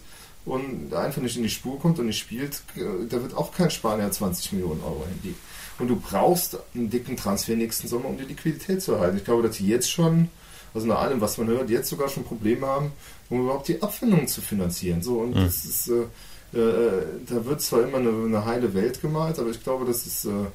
[0.50, 4.10] und einfach nicht in die Spur kommt und nicht spielt, da wird auch kein Spanier
[4.10, 5.40] 20 Millionen Euro hinlegen.
[5.78, 9.18] Und du brauchst einen dicken Transfer nächsten Sommer, um die Liquidität zu erhalten.
[9.18, 10.28] Ich glaube, dass sie jetzt schon,
[10.74, 12.92] also nach allem, was man hört, jetzt sogar schon Probleme haben,
[13.30, 15.02] um überhaupt die Abfindungen zu finanzieren.
[15.02, 15.46] So, und mhm.
[15.46, 19.64] das ist, äh, äh, da wird zwar immer eine, eine, heile Welt gemalt, aber ich
[19.64, 20.48] glaube, das ist, äh,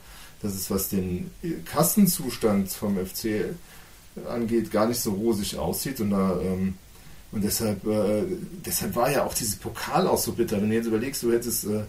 [0.43, 1.31] das ist, was den
[1.65, 3.55] Kassenzustand vom FC
[4.29, 6.01] angeht, gar nicht so rosig aussieht.
[6.01, 6.75] Und da ähm,
[7.35, 8.23] und deshalb, äh,
[8.65, 10.61] deshalb war ja auch dieses Pokal auch so bitter.
[10.63, 11.81] Wenn du jetzt überlegst, du hättest äh,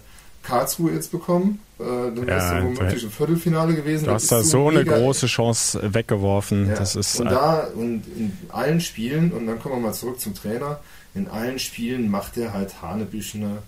[0.44, 1.60] Karlsruhe jetzt bekommen.
[1.80, 4.06] Äh, dann wärst Ja, du womöglich im Viertelfinale gewesen.
[4.06, 6.68] Du hast da so eine mega- große Chance weggeworfen.
[6.70, 6.76] Ja.
[6.76, 10.34] Das ist und da und in allen Spielen, und dann kommen wir mal zurück zum
[10.36, 10.80] Trainer,
[11.14, 13.60] in allen Spielen macht er halt hanebüchene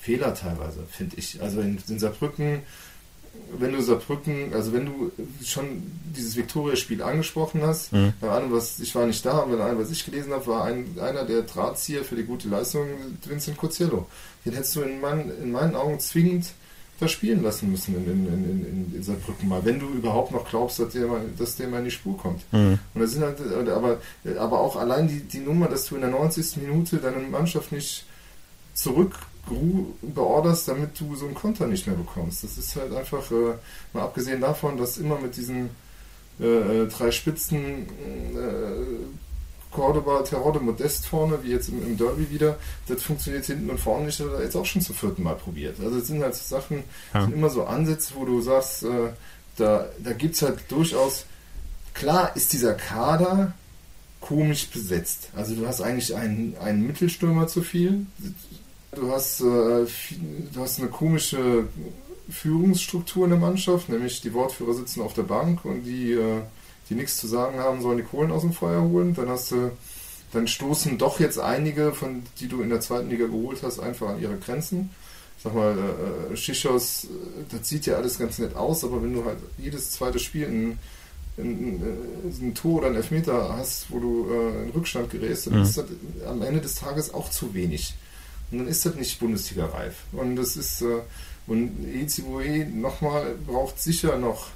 [0.00, 1.40] Fehler teilweise, finde ich.
[1.42, 2.60] Also in, in Saarbrücken,
[3.58, 5.10] wenn du Saarbrücken, also wenn du
[5.44, 5.82] schon
[6.16, 8.12] dieses Viktoria-Spiel angesprochen hast, Mhm.
[8.20, 10.64] bei allem, was ich war nicht da, aber bei allem, was ich gelesen habe, war
[10.64, 12.86] ein, einer der Drahtzieher für die gute Leistung
[13.24, 14.06] Vincent Coziello.
[14.44, 16.46] Den hättest du in, meinen in meinen Augen zwingend
[16.98, 20.80] verspielen lassen müssen in, in, in, in, in Saarbrücken mal, wenn du überhaupt noch glaubst,
[20.80, 22.42] dass der mal, dass der mal in die Spur kommt.
[22.52, 22.78] Mhm.
[22.92, 23.98] Und das sind halt, aber,
[24.36, 26.56] aber auch allein die, die Nummer, dass du in der 90.
[26.56, 28.04] Minute deine Mannschaft nicht
[28.74, 29.14] zurück
[30.02, 32.44] beorderst, damit du so einen Konter nicht mehr bekommst.
[32.44, 33.54] Das ist halt einfach, äh,
[33.92, 35.70] mal abgesehen davon, dass immer mit diesen
[36.40, 37.86] äh, äh, drei Spitzen
[38.36, 39.06] äh,
[39.70, 42.56] Cordoba, Terodde, Modest vorne, wie jetzt im, im Derby wieder,
[42.86, 45.34] das funktioniert hinten und vorne nicht, das hat er jetzt auch schon zum vierten Mal
[45.36, 45.78] probiert.
[45.82, 47.22] Also es sind halt Sachen, Ja.
[47.22, 49.10] sind immer so Ansätze, wo du sagst, äh,
[49.56, 51.26] da, da gibt es halt durchaus,
[51.94, 53.52] klar ist dieser Kader
[54.20, 55.28] komisch besetzt.
[55.36, 58.06] Also du hast eigentlich einen, einen Mittelstürmer zu viel.
[58.94, 61.66] Du hast, äh, du hast eine komische
[62.30, 66.40] Führungsstruktur in der Mannschaft, nämlich die Wortführer sitzen auf der Bank und die, äh,
[66.88, 69.14] die nichts zu sagen haben, sollen die Kohlen aus dem Feuer holen.
[69.14, 69.70] Dann hast du,
[70.32, 74.08] dann stoßen doch jetzt einige, von die du in der zweiten Liga geholt hast, einfach
[74.08, 74.90] an ihre Grenzen.
[75.36, 75.76] Ich sag mal,
[76.32, 77.08] äh, Schichos, äh,
[77.50, 80.78] das sieht ja alles ganz nett aus, aber wenn du halt jedes zweite Spiel ein,
[81.36, 85.56] ein, ein, ein Tor oder ein Elfmeter hast, wo du äh, in Rückstand gerätst, dann
[85.56, 85.62] Mhm.
[85.62, 85.84] ist das
[86.26, 87.94] am Ende des Tages auch zu wenig.
[88.50, 89.94] Und dann ist das nicht Bundesliga-reif.
[90.12, 91.00] Und das ist, äh,
[91.46, 94.48] und Eziboe nochmal braucht sicher noch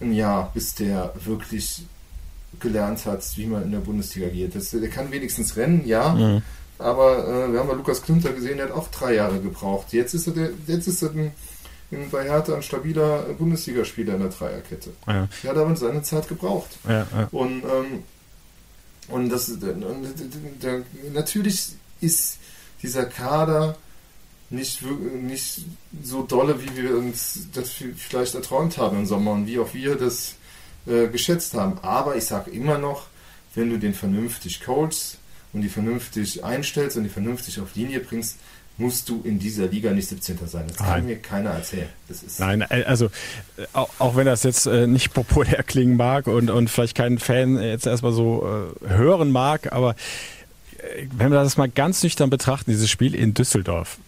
[0.00, 1.82] ein Jahr, bis der wirklich
[2.58, 4.54] gelernt hat, wie man in der Bundesliga geht.
[4.54, 6.42] Das, der kann wenigstens rennen, ja, Mhm.
[6.78, 9.92] aber äh, wir haben ja Lukas Klünter gesehen, der hat auch drei Jahre gebraucht.
[9.92, 11.32] Jetzt ist er, der, jetzt ist er ein,
[11.92, 14.90] ein, bei Hertha ein stabiler Bundesligaspieler in der Dreierkette.
[15.06, 16.70] Ja, Der hat aber seine Zeit gebraucht.
[16.88, 17.28] ja, ja.
[17.30, 18.02] Und, ähm,
[19.08, 19.62] und das und,
[20.62, 21.68] der, natürlich
[22.00, 22.38] ist
[22.82, 23.76] dieser Kader
[24.50, 25.64] nicht, nicht
[26.02, 29.94] so dolle, wie wir uns das vielleicht erträumt haben im Sommer und wie auch wir
[29.94, 30.34] das
[30.86, 31.78] äh, geschätzt haben.
[31.82, 33.06] Aber ich sage immer noch,
[33.54, 35.18] wenn du den vernünftig coachst
[35.52, 38.38] und die vernünftig einstellst und die vernünftig auf Linie bringst,
[38.80, 40.38] musst du in dieser Liga nicht 17.
[40.46, 40.64] sein.
[40.66, 41.06] Das kann Nein.
[41.06, 41.88] mir keiner erzählen.
[42.38, 43.10] Nein, äh, also
[43.72, 47.62] auch, auch wenn das jetzt äh, nicht populär klingen mag und, und vielleicht kein Fan
[47.62, 49.94] jetzt erstmal so äh, hören mag, aber
[51.16, 53.98] wenn wir das mal ganz nüchtern betrachten, dieses Spiel in Düsseldorf.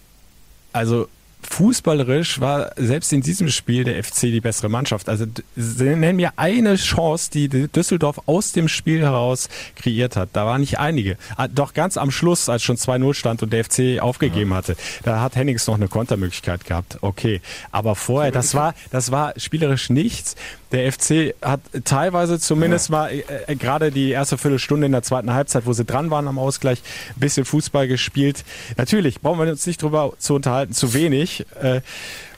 [0.71, 1.07] Also
[1.49, 5.09] fußballerisch war selbst in diesem Spiel der FC die bessere Mannschaft.
[5.09, 10.29] Also nennen mir eine Chance, die Düsseldorf aus dem Spiel heraus kreiert hat.
[10.33, 11.17] Da waren nicht einige.
[11.35, 15.21] Ah, Doch ganz am Schluss, als schon 2-0 stand und der FC aufgegeben hatte, da
[15.21, 16.97] hat Hennings noch eine Kontermöglichkeit gehabt.
[17.01, 17.41] Okay.
[17.71, 20.35] Aber vorher, das war, das war spielerisch nichts.
[20.73, 25.31] Der FC hat teilweise zumindest mal äh, äh, gerade die erste Viertelstunde in der zweiten
[25.31, 26.81] Halbzeit, wo sie dran waren am Ausgleich,
[27.15, 28.43] ein bisschen Fußball gespielt.
[28.75, 31.45] Natürlich brauchen wir uns nicht drüber zu unterhalten, zu wenig.
[31.61, 31.81] Äh,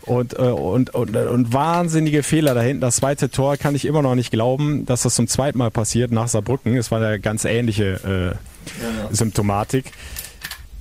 [0.01, 2.81] und, äh, und, und, und wahnsinnige Fehler da hinten.
[2.81, 6.11] Das zweite Tor kann ich immer noch nicht glauben, dass das zum zweiten Mal passiert
[6.11, 6.77] nach Saarbrücken.
[6.77, 9.09] Es war eine ganz ähnliche äh, ja, ja.
[9.11, 9.91] Symptomatik.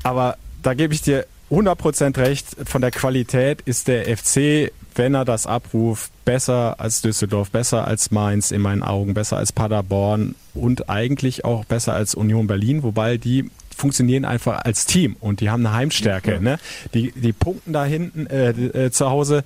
[0.03, 2.47] Aber da gebe ich dir 100% recht.
[2.67, 8.11] Von der Qualität ist der FC, wenn er das abruft, besser als Düsseldorf, besser als
[8.11, 13.17] Mainz in meinen Augen, besser als Paderborn und eigentlich auch besser als Union Berlin, wobei
[13.17, 16.35] die funktionieren einfach als Team und die haben eine Heimstärke.
[16.35, 16.40] Ja.
[16.40, 16.59] Ne?
[16.95, 19.43] Die, die punkten da hinten äh, äh, zu Hause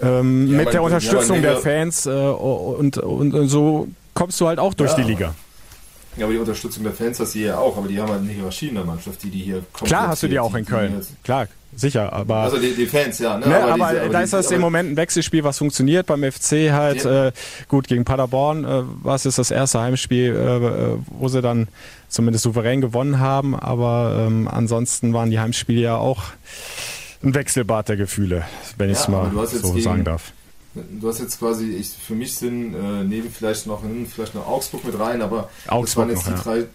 [0.00, 4.46] ähm, Ja, mit der Unterstützung ja, der Fans äh, und, und, und so kommst du
[4.46, 4.96] halt auch durch Ja.
[4.98, 5.34] die Liga.
[6.16, 8.32] Ja, aber die Unterstützung der Fans hast du hier auch, aber die haben halt eine
[8.32, 10.94] Hierarchie in der Mannschaft, die die hier komplett Klar hast du die auch in Köln.
[11.24, 13.36] Klar, sicher, aber Also die, die Fans, ja.
[13.36, 13.46] Ne?
[13.48, 16.06] Ne, aber, diese- da die- ist das aber- im Moment ein Wechselspiel, was funktioniert.
[16.06, 17.26] Beim FC halt Ja.
[17.26, 17.32] äh,
[17.68, 20.56] gut gegen Paderborn äh, war es jetzt das erste Heimspiel, äh,
[20.94, 21.68] äh, wo sie dann
[22.08, 23.54] zumindest souverän gewonnen haben.
[23.54, 26.22] Aber ähm, ansonsten waren die Heimspiele ja auch
[27.22, 28.44] ein Wechselbad der Gefühle,
[28.78, 30.32] wenn ich es Ja, aber mal so gegen- sagen darf.
[31.00, 34.84] Du hast jetzt quasi, ich, für mich sind äh, neben vielleicht noch vielleicht noch Augsburg
[34.84, 36.42] mit rein, aber das Augsburg waren jetzt noch, die ja.
[36.42, 36.66] drei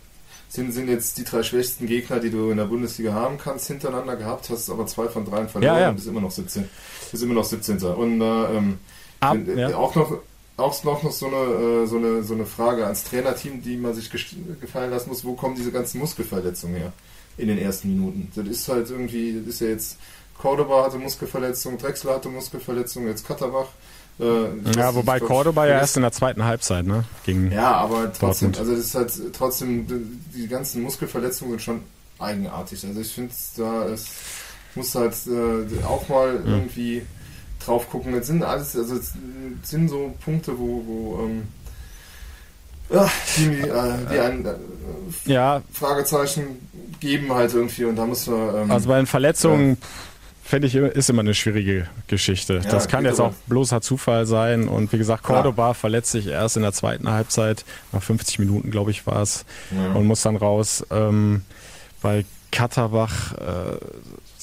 [0.49, 4.17] sind, sind jetzt die drei schwächsten Gegner, die du in der Bundesliga haben kannst, hintereinander
[4.17, 5.89] gehabt, hast aber zwei von dreien verloren Ja, ja.
[5.89, 6.65] und bist immer noch 17.
[7.09, 7.77] Bist immer noch 17.
[7.81, 8.79] Und äh, ähm,
[9.21, 9.75] Ab, wenn- ja.
[9.75, 10.19] auch noch
[10.57, 13.93] auch noch, noch so, eine, äh, so, eine, so eine Frage ans Trainerteam, die man
[13.93, 16.93] sich gefallen lassen muss, wo kommen diese ganzen Muskelverletzungen her
[17.37, 18.31] in den ersten Minuten?
[18.35, 19.97] Das ist halt irgendwie, das ist ja jetzt
[20.41, 23.67] Cordoba hatte Muskelverletzung, Drexler hatte Muskelverletzung, jetzt Katterbach.
[24.19, 27.03] Äh, Ja, wobei Cordoba ja erst in der zweiten Halbzeit, ne?
[27.25, 28.59] Gegen, ja, aber trotzdem, Dortmund.
[28.59, 29.85] also das ist halt trotzdem,
[30.33, 31.81] die ganzen Muskelverletzungen sind schon
[32.17, 32.83] eigenartig.
[32.85, 34.07] Also ich finde da ist,
[34.73, 36.47] musst halt äh, auch mal mhm.
[36.47, 37.03] irgendwie
[37.63, 38.13] drauf gucken.
[38.13, 38.95] Das sind alles, also
[39.61, 41.43] sind so Punkte, wo, wo ähm,
[42.89, 44.53] ja, die, äh, die ein äh,
[45.25, 45.61] ja.
[45.71, 46.67] Fragezeichen
[46.99, 48.63] geben halt irgendwie und da muss man.
[48.63, 49.77] Ähm, also bei den Verletzungen.
[49.79, 49.87] Ja
[50.51, 52.59] finde ich, ist immer eine schwierige Geschichte.
[52.61, 54.67] Ja, das kann jetzt auch bloßer Zufall sein.
[54.67, 55.73] Und wie gesagt, Cordoba Klar.
[55.75, 59.93] verletzt sich erst in der zweiten Halbzeit, nach 50 Minuten, glaube ich, war es, ja.
[59.93, 60.85] und muss dann raus.
[60.91, 61.43] Ähm,
[62.01, 63.77] bei Katterbach, äh,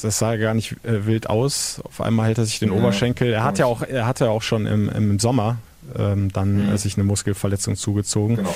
[0.01, 1.83] das sah gar nicht äh, wild aus.
[1.85, 2.79] Auf einmal hält er sich den ja.
[2.79, 3.31] Oberschenkel.
[3.31, 5.59] Er hat ja auch, er hatte auch schon im, im Sommer
[5.95, 6.79] ähm, dann mhm.
[6.79, 8.37] sich eine Muskelverletzung zugezogen.
[8.37, 8.55] Genau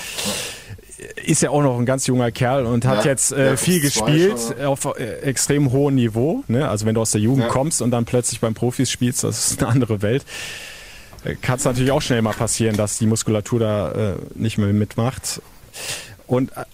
[1.24, 4.38] ist ja auch noch ein ganz junger Kerl und hat ja, jetzt äh, viel gespielt
[4.38, 6.44] schon, auf äh, extrem hohem Niveau.
[6.48, 6.68] Ne?
[6.68, 7.48] Also wenn du aus der Jugend ja.
[7.48, 10.24] kommst und dann plötzlich beim Profis spielst, das ist eine andere Welt.
[11.24, 14.68] Äh, Kann es natürlich auch schnell mal passieren, dass die Muskulatur da äh, nicht mehr
[14.68, 15.40] mitmacht.
[16.26, 16.64] Und äh,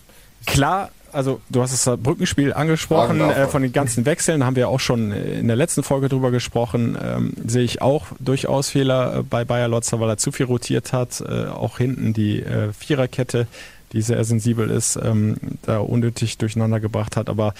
[0.46, 5.10] klar, also du hast das Brückenspiel angesprochen, von den ganzen Wechseln haben wir auch schon
[5.10, 10.00] in der letzten Folge drüber gesprochen, ähm, sehe ich auch durchaus Fehler bei Bayer Lotzer,
[10.00, 12.44] weil er zu viel rotiert hat, auch hinten die
[12.78, 13.46] Viererkette
[13.92, 17.28] die sehr sensibel ist, ähm, da unnötig durcheinander gebracht hat.
[17.28, 17.54] Aber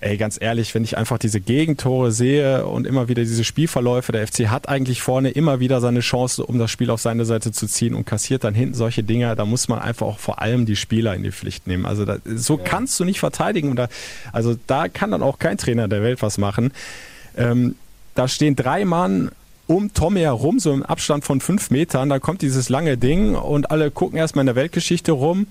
[0.00, 4.26] ey, ganz ehrlich, wenn ich einfach diese Gegentore sehe und immer wieder diese Spielverläufe, der
[4.26, 7.66] FC hat eigentlich vorne immer wieder seine Chance, um das Spiel auf seine Seite zu
[7.66, 10.76] ziehen und kassiert dann hinten solche Dinge, da muss man einfach auch vor allem die
[10.76, 11.84] Spieler in die Pflicht nehmen.
[11.84, 12.64] Also da, so ja.
[12.64, 13.76] kannst du nicht verteidigen.
[13.76, 13.88] Da,
[14.32, 16.72] also da kann dann auch kein Trainer der Welt was machen.
[17.36, 17.74] Ähm,
[18.14, 19.30] da stehen drei Mann
[19.70, 22.08] um Tommy herum, so im Abstand von fünf Metern.
[22.08, 25.46] Da kommt dieses lange Ding und alle gucken erstmal in der Weltgeschichte rum.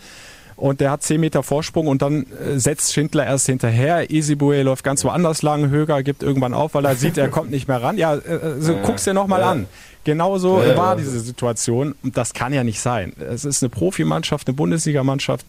[0.58, 4.12] Und der hat zehn Meter Vorsprung und dann äh, setzt Schindler erst hinterher.
[4.12, 5.70] Easybue läuft ganz woanders lang.
[5.70, 7.98] Höger gibt irgendwann auf, weil er sieht, er kommt nicht mehr ran.
[7.98, 9.52] Ja, äh, so, guck's dir nochmal ja.
[9.52, 9.68] an.
[10.04, 11.96] Genauso ja, war diese Situation.
[12.04, 13.14] Und das kann ja nicht sein.
[13.20, 15.46] Es ist eine Profimannschaft, eine Bundesligamannschaft.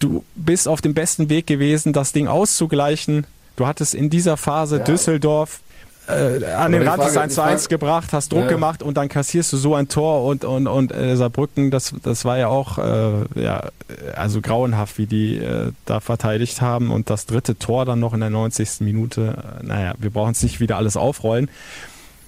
[0.00, 3.28] Du bist auf dem besten Weg gewesen, das Ding auszugleichen.
[3.54, 4.84] Du hattest in dieser Phase ja.
[4.84, 5.60] Düsseldorf
[6.08, 8.48] äh, an den Rand des 1 zu 1 gebracht, hast Druck ja.
[8.48, 12.24] gemacht und dann kassierst du so ein Tor und, und, und äh, Saarbrücken, das, das
[12.24, 13.70] war ja auch äh, ja,
[14.14, 18.20] also grauenhaft, wie die äh, da verteidigt haben und das dritte Tor dann noch in
[18.20, 18.80] der 90.
[18.80, 21.48] Minute, äh, naja, wir brauchen es nicht wieder alles aufrollen.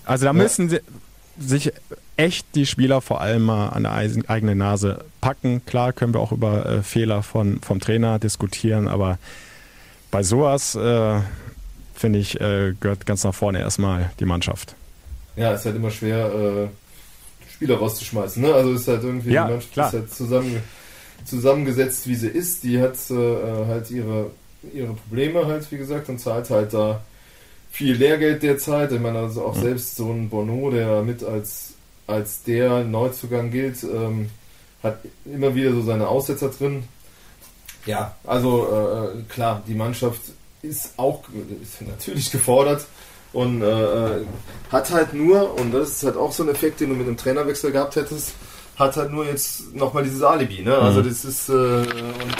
[0.04, 0.80] Also da müssen sie
[1.38, 1.72] sich
[2.16, 5.64] echt die Spieler vor allem mal an der eigene Nase packen.
[5.66, 9.18] Klar können wir auch über äh, Fehler von, vom Trainer diskutieren, aber
[10.10, 11.20] bei sowas äh,
[11.96, 14.74] finde ich, äh, gehört ganz nach vorne erstmal die Mannschaft.
[15.36, 16.68] Ja, ist halt immer schwer, äh,
[17.50, 18.42] Spieler rauszuschmeißen.
[18.42, 18.52] Ne?
[18.52, 19.88] Also ist halt irgendwie ja, die Mannschaft klar.
[19.88, 20.62] ist halt zusammen,
[21.24, 22.64] zusammengesetzt, wie sie ist.
[22.64, 24.30] Die hat äh, halt ihre,
[24.72, 27.00] ihre Probleme halt, wie gesagt, und zahlt halt da
[27.70, 28.92] viel Lehrgeld derzeit.
[28.92, 29.62] Ich meine, also auch mhm.
[29.62, 31.74] selbst so ein Bono, der mit als,
[32.06, 34.30] als der Neuzugang gilt, ähm,
[34.82, 36.84] hat immer wieder so seine Aussetzer drin.
[37.86, 40.20] Ja, also äh, klar, die Mannschaft
[40.62, 41.24] ist auch
[41.62, 42.86] ist natürlich gefordert
[43.32, 44.24] und äh,
[44.72, 47.16] hat halt nur, und das ist halt auch so ein Effekt, den du mit einem
[47.16, 48.32] Trainerwechsel gehabt hättest,
[48.76, 50.62] hat halt nur jetzt nochmal dieses Alibi.
[50.62, 50.76] Ne?
[50.76, 51.08] Also mhm.
[51.08, 52.36] das ist, äh, und,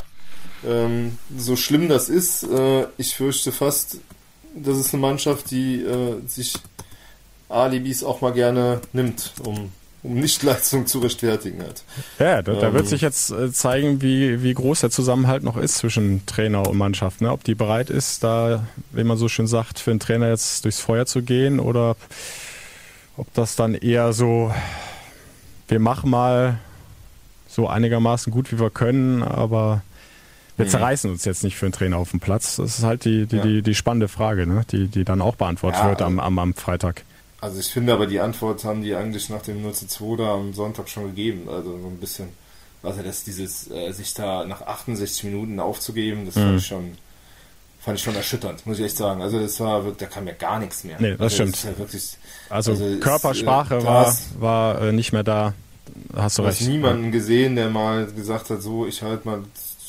[0.66, 3.98] ähm, so schlimm das ist, äh, ich fürchte fast,
[4.55, 6.55] das ist eine Mannschaft, die äh, sich
[7.48, 9.70] Alibis auch mal gerne nimmt, um
[10.06, 11.82] um Nichtleistung zu rechtfertigen hat.
[12.18, 12.88] Ja, da, da wird ähm.
[12.88, 17.20] sich jetzt äh, zeigen, wie, wie groß der Zusammenhalt noch ist zwischen Trainer und Mannschaft.
[17.20, 17.32] Ne?
[17.32, 20.80] Ob die bereit ist, da, wie man so schön sagt, für einen Trainer jetzt durchs
[20.80, 21.96] Feuer zu gehen oder
[23.16, 24.52] ob das dann eher so,
[25.68, 26.58] wir machen mal
[27.48, 29.82] so einigermaßen gut, wie wir können, aber
[30.56, 30.70] wir mhm.
[30.70, 32.56] zerreißen uns jetzt nicht für einen Trainer auf dem Platz.
[32.56, 33.42] Das ist halt die, die, ja.
[33.42, 34.62] die, die, spannende Frage, ne?
[34.70, 37.02] die, die dann auch beantwortet ja, wird am, am, am Freitag.
[37.40, 40.35] Also ich finde aber die Antwort haben die eigentlich nach dem 0 zu 2 da
[40.35, 41.49] am Sonntag schon gegeben.
[41.49, 42.29] Also so ein bisschen,
[42.83, 46.40] also dass dieses, äh, sich da nach 68 Minuten aufzugeben, das mhm.
[46.40, 46.99] fand ich schon
[47.81, 49.22] fand ich schon erschütternd, muss ich echt sagen.
[49.22, 50.96] Also das war da kam ja gar nichts mehr.
[50.99, 51.55] Nee, das also stimmt.
[51.55, 52.16] Das ja wirklich,
[52.51, 55.55] also, also Körpersprache ist, äh, war, war äh, nicht mehr da.
[56.16, 56.61] Hast du recht.
[56.61, 59.44] Ich niemanden gesehen, der mal gesagt hat, so ich halt mal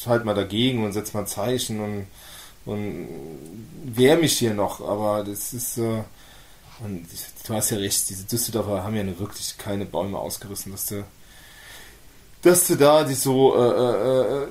[0.05, 2.07] halt mal dagegen und setz mal ein Zeichen und
[2.65, 3.07] und
[3.83, 6.03] wehr mich hier noch, aber das ist äh,
[6.79, 7.07] und
[7.47, 11.03] du hast ja recht, diese Düsseldorfer haben ja wirklich keine Bäume ausgerissen, dass du,
[12.41, 14.47] dass du da die so, äh, äh, äh,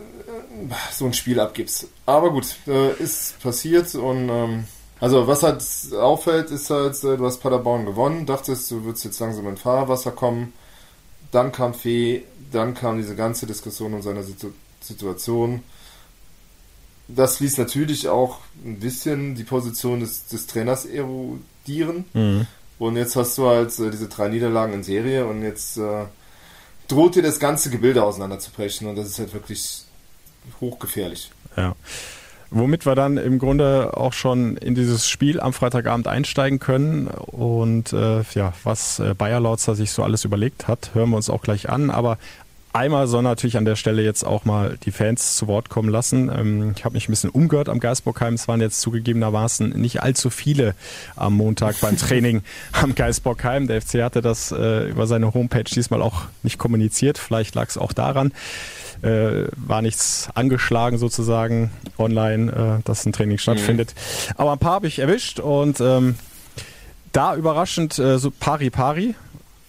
[0.93, 1.89] so ein Spiel abgibst.
[2.07, 4.65] Aber gut, äh, ist passiert und ähm,
[4.99, 5.63] also was halt
[5.95, 10.13] auffällt, ist halt, äh, du hast Paderborn gewonnen, dachtest, du würdest jetzt langsam in Fahrerwasser
[10.13, 10.53] kommen,
[11.33, 15.63] dann kam Fee, dann kam diese ganze Diskussion um seine Situ Situation.
[17.09, 22.05] Das ließ natürlich auch ein bisschen die Position des, des Trainers erodieren.
[22.15, 22.47] Mhm.
[22.79, 26.05] Und jetzt hast du halt äh, diese drei Niederlagen in Serie und jetzt äh,
[26.89, 29.85] droht dir das ganze Gebilde auseinanderzubrechen und das ist halt wirklich
[30.61, 31.31] hochgefährlich.
[31.57, 31.75] Ja.
[32.51, 37.09] Womit wir dann im Grunde auch schon in dieses Spiel am Freitagabend einsteigen können.
[37.09, 41.29] Und äh, ja, was äh, Bayer Lautzer sich so alles überlegt hat, hören wir uns
[41.29, 41.91] auch gleich an.
[41.91, 42.19] Aber
[42.77, 46.31] einmal soll natürlich an der Stelle jetzt auch mal die Fans zu Wort kommen lassen.
[46.33, 48.35] Ähm, ich habe mich ein bisschen umgehört am Geisbockheim.
[48.35, 50.75] Es waren jetzt zugegebenermaßen nicht allzu viele
[51.17, 53.67] am Montag beim Training am Geisbockheim.
[53.67, 57.19] Der FC hatte das äh, über seine Homepage diesmal auch nicht kommuniziert.
[57.19, 58.33] Vielleicht lag es auch daran
[59.03, 63.95] äh, war nichts angeschlagen sozusagen online, äh, dass ein Training stattfindet.
[63.95, 64.35] Mhm.
[64.37, 66.15] Aber ein paar habe ich erwischt und ähm,
[67.13, 69.15] da überraschend so pari pari.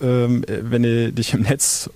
[0.02, 1.90] Ähm, wenn du dich im Netz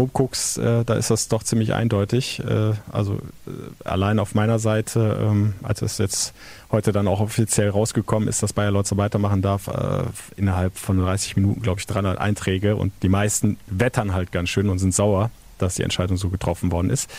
[0.00, 2.40] umguckst, äh, da ist das doch ziemlich eindeutig.
[2.40, 3.14] Äh, also
[3.46, 3.50] äh,
[3.84, 6.34] allein auf meiner Seite, ähm, als es jetzt
[6.70, 10.04] heute dann auch offiziell rausgekommen ist, dass Bayer Lotzer weitermachen darf, äh,
[10.36, 14.68] innerhalb von 30 Minuten, glaube ich, 300 Einträge und die meisten wettern halt ganz schön
[14.68, 17.10] und sind sauer dass die Entscheidung so getroffen worden ist.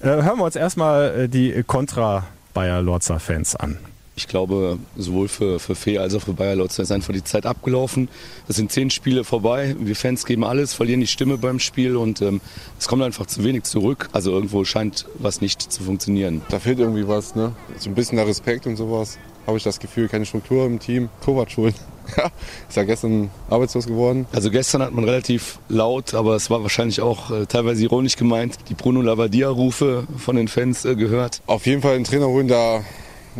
[0.00, 3.78] Äh, hören wir uns erstmal die Contra Bayer Lorzer Fans an.
[4.14, 7.46] Ich glaube, sowohl für, für Fee als auch für Bayer Lorzer ist einfach die Zeit
[7.46, 8.08] abgelaufen.
[8.46, 9.74] Es sind zehn Spiele vorbei.
[9.78, 12.42] Wir Fans geben alles, verlieren die Stimme beim Spiel und ähm,
[12.78, 14.10] es kommt einfach zu wenig zurück.
[14.12, 16.42] Also irgendwo scheint was nicht zu funktionieren.
[16.50, 17.54] Da fehlt irgendwie was, ne?
[17.78, 19.18] So ein bisschen der Respekt und sowas.
[19.46, 21.08] Habe ich das Gefühl, keine Struktur im Team.
[21.24, 21.74] Kovac schuld.
[22.68, 24.26] Ist ja gestern arbeitslos geworden.
[24.32, 28.58] Also gestern hat man relativ laut, aber es war wahrscheinlich auch äh, teilweise ironisch gemeint,
[28.68, 31.40] die Bruno Lavadia-Rufe von den Fans äh, gehört.
[31.46, 32.84] Auf jeden Fall einen Trainer holen, der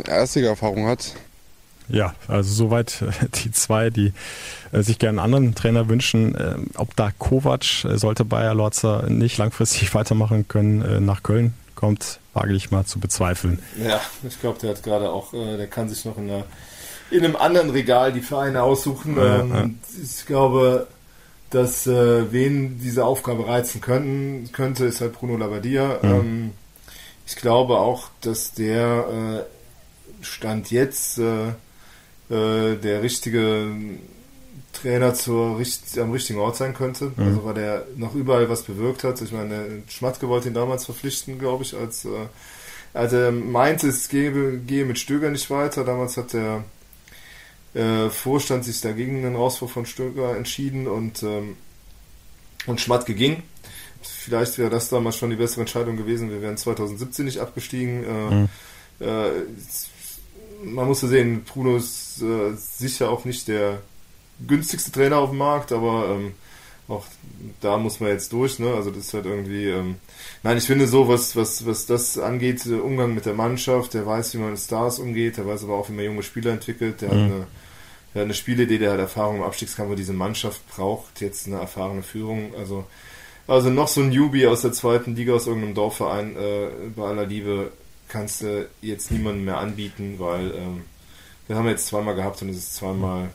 [0.07, 1.15] erste Erfahrung hat.
[1.89, 4.13] Ja, also soweit äh, die zwei, die
[4.73, 6.35] äh, sich gerne einen anderen Trainer wünschen.
[6.35, 12.21] Äh, ob da Kovac, äh, sollte Bayer Lorzer nicht langfristig weitermachen können, nach Köln kommt,
[12.33, 13.59] wage ich mal zu bezweifeln.
[13.83, 16.45] Ja, ich glaube, der hat gerade auch, der kann sich noch in der
[17.11, 19.17] in einem anderen Regal die Vereine aussuchen.
[19.17, 19.69] Ja, ähm, ja.
[20.03, 20.87] Ich glaube,
[21.51, 25.99] dass wen diese Aufgabe reizen könnten, könnte, ist halt Bruno Labbadia.
[26.01, 26.11] Mhm.
[26.11, 26.53] Ähm,
[27.27, 29.45] ich glaube auch, dass der
[30.23, 31.49] Stand jetzt äh,
[32.31, 33.69] äh der richtige
[34.73, 35.61] Trainer zur,
[35.99, 37.13] am richtigen Ort sein könnte.
[37.17, 37.25] Mhm.
[37.25, 39.21] Also weil der noch überall was bewirkt hat.
[39.21, 42.27] Ich meine, Schmatke wollte ihn damals verpflichten, glaube ich, als, äh,
[42.95, 45.85] als er meinte, es gehe, gehe mit Stöger nicht weiter.
[45.85, 46.65] Damals hat der
[47.75, 51.57] äh, Vorstand sich dagegen den Rauswurf von Stöger entschieden und, ähm,
[52.67, 53.43] und Schmatke ging.
[54.03, 56.31] Vielleicht wäre das damals schon die bessere Entscheidung gewesen.
[56.31, 58.05] Wir wären 2017 nicht abgestiegen.
[58.05, 58.49] Äh, mhm.
[59.01, 59.31] äh,
[60.65, 63.81] man muss ja sehen, Bruno ist äh, sicher auch nicht der
[64.47, 66.33] günstigste Trainer auf dem Markt, aber ähm,
[66.89, 67.05] auch
[67.61, 68.75] da muss man jetzt durch, ne?
[68.75, 69.97] Also das ist halt irgendwie, ähm,
[70.43, 74.35] nein, ich finde so, was, was, was das angeht, Umgang mit der Mannschaft, der weiß,
[74.35, 77.13] wie man mit Stars umgeht, der weiß aber auch, wie man junge Spieler entwickelt, der
[77.13, 77.25] mhm.
[77.25, 77.47] hat eine
[78.15, 81.57] er hat eine Spielidee, der hat Erfahrung im Abstiegskampf und diese Mannschaft braucht jetzt eine
[81.57, 82.55] erfahrene Führung.
[82.59, 82.85] Also,
[83.47, 87.27] also noch so ein Newbie aus der zweiten Liga, aus irgendeinem Dorfverein, äh, bei aller
[87.27, 87.73] Liebe,
[88.13, 90.83] kannst du jetzt niemanden mehr anbieten, weil ähm,
[91.47, 93.31] wir haben jetzt zweimal gehabt und es ist zweimal,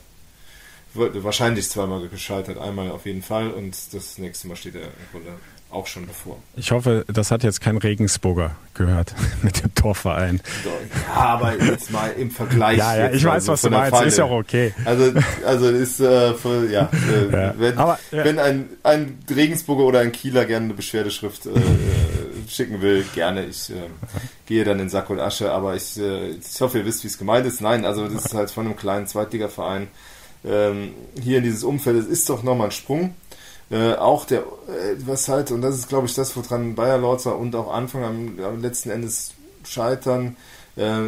[0.94, 2.58] wahrscheinlich zweimal gescheitert.
[2.58, 5.32] Einmal auf jeden Fall und das nächste Mal steht er im Grunde
[5.70, 6.38] auch schon bevor.
[6.56, 10.40] Ich hoffe, das hat jetzt kein Regensburger gehört mit dem Torverein.
[10.64, 12.78] Ja, aber jetzt mal im Vergleich.
[12.78, 14.02] ja, ja, ich weiß, also was du meinst.
[14.02, 14.72] Ist ja auch okay.
[14.84, 15.12] Also,
[15.44, 17.54] also ist äh, für, ja, äh, ja.
[17.58, 18.24] Wenn, aber, ja.
[18.24, 21.50] wenn ein, ein Regensburger oder ein Kieler gerne eine Beschwerdeschrift äh,
[22.48, 23.46] schicken will, gerne.
[23.46, 23.88] Ich äh,
[24.46, 27.18] gehe dann in Sack und Asche, aber ich, äh, ich hoffe, ihr wisst, wie es
[27.18, 27.60] gemeint ist.
[27.60, 29.88] Nein, also das ist halt von einem kleinen Zweitligaverein
[30.44, 31.96] ähm, hier in dieses Umfeld.
[31.96, 33.14] Es ist doch nochmal ein Sprung.
[33.70, 37.36] Äh, auch der, äh, was halt, und das ist glaube ich das, woran Bayer Lorzer
[37.36, 40.36] und auch Anfang am, am letzten Endes scheitern,
[40.76, 41.00] äh,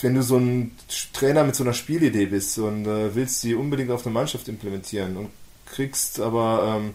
[0.00, 0.76] wenn du so ein
[1.12, 5.16] Trainer mit so einer Spielidee bist und äh, willst die unbedingt auf eine Mannschaft implementieren
[5.16, 5.30] und
[5.66, 6.94] kriegst aber ähm,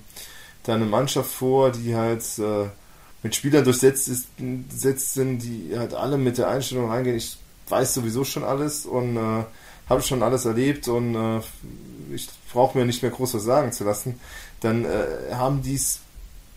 [0.64, 2.68] deine Mannschaft vor, die halt äh,
[3.26, 8.24] mit Spielern durchsetzt ist, sind, die halt alle mit der Einstellung reingehen, ich weiß sowieso
[8.24, 9.44] schon alles und äh,
[9.90, 11.42] habe schon alles erlebt und äh,
[12.14, 14.20] ich brauche mir nicht mehr groß was sagen zu lassen
[14.66, 16.00] dann äh, haben die es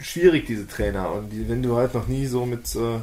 [0.00, 1.12] schwierig, diese Trainer.
[1.12, 3.00] Und die, wenn du halt noch nie so mit äh,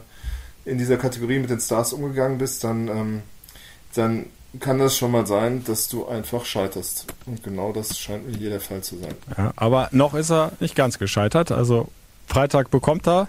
[0.66, 3.22] in dieser Kategorie mit den Stars umgegangen bist, dann, ähm,
[3.94, 4.26] dann
[4.60, 7.08] kann das schon mal sein, dass du einfach scheiterst.
[7.26, 9.14] Und genau das scheint mir hier der Fall zu sein.
[9.38, 11.52] Ja, aber noch ist er nicht ganz gescheitert.
[11.52, 11.90] Also
[12.28, 13.28] Freitag bekommt er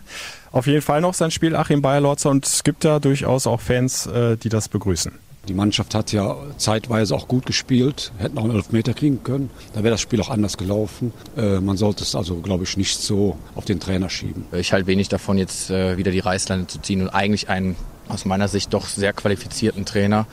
[0.52, 4.06] auf jeden Fall noch sein Spiel Achim Bayerlotzer und es gibt ja durchaus auch Fans,
[4.06, 5.12] äh, die das begrüßen.
[5.48, 9.50] Die Mannschaft hat ja zeitweise auch gut gespielt, hätten auch einen Elfmeter kriegen können.
[9.74, 11.12] Da wäre das Spiel auch anders gelaufen.
[11.36, 14.44] Äh, man sollte es also, glaube ich, nicht so auf den Trainer schieben.
[14.52, 17.76] Ich halte wenig davon, jetzt äh, wieder die Reißleine zu ziehen und eigentlich einen
[18.08, 20.26] aus meiner Sicht doch sehr qualifizierten Trainer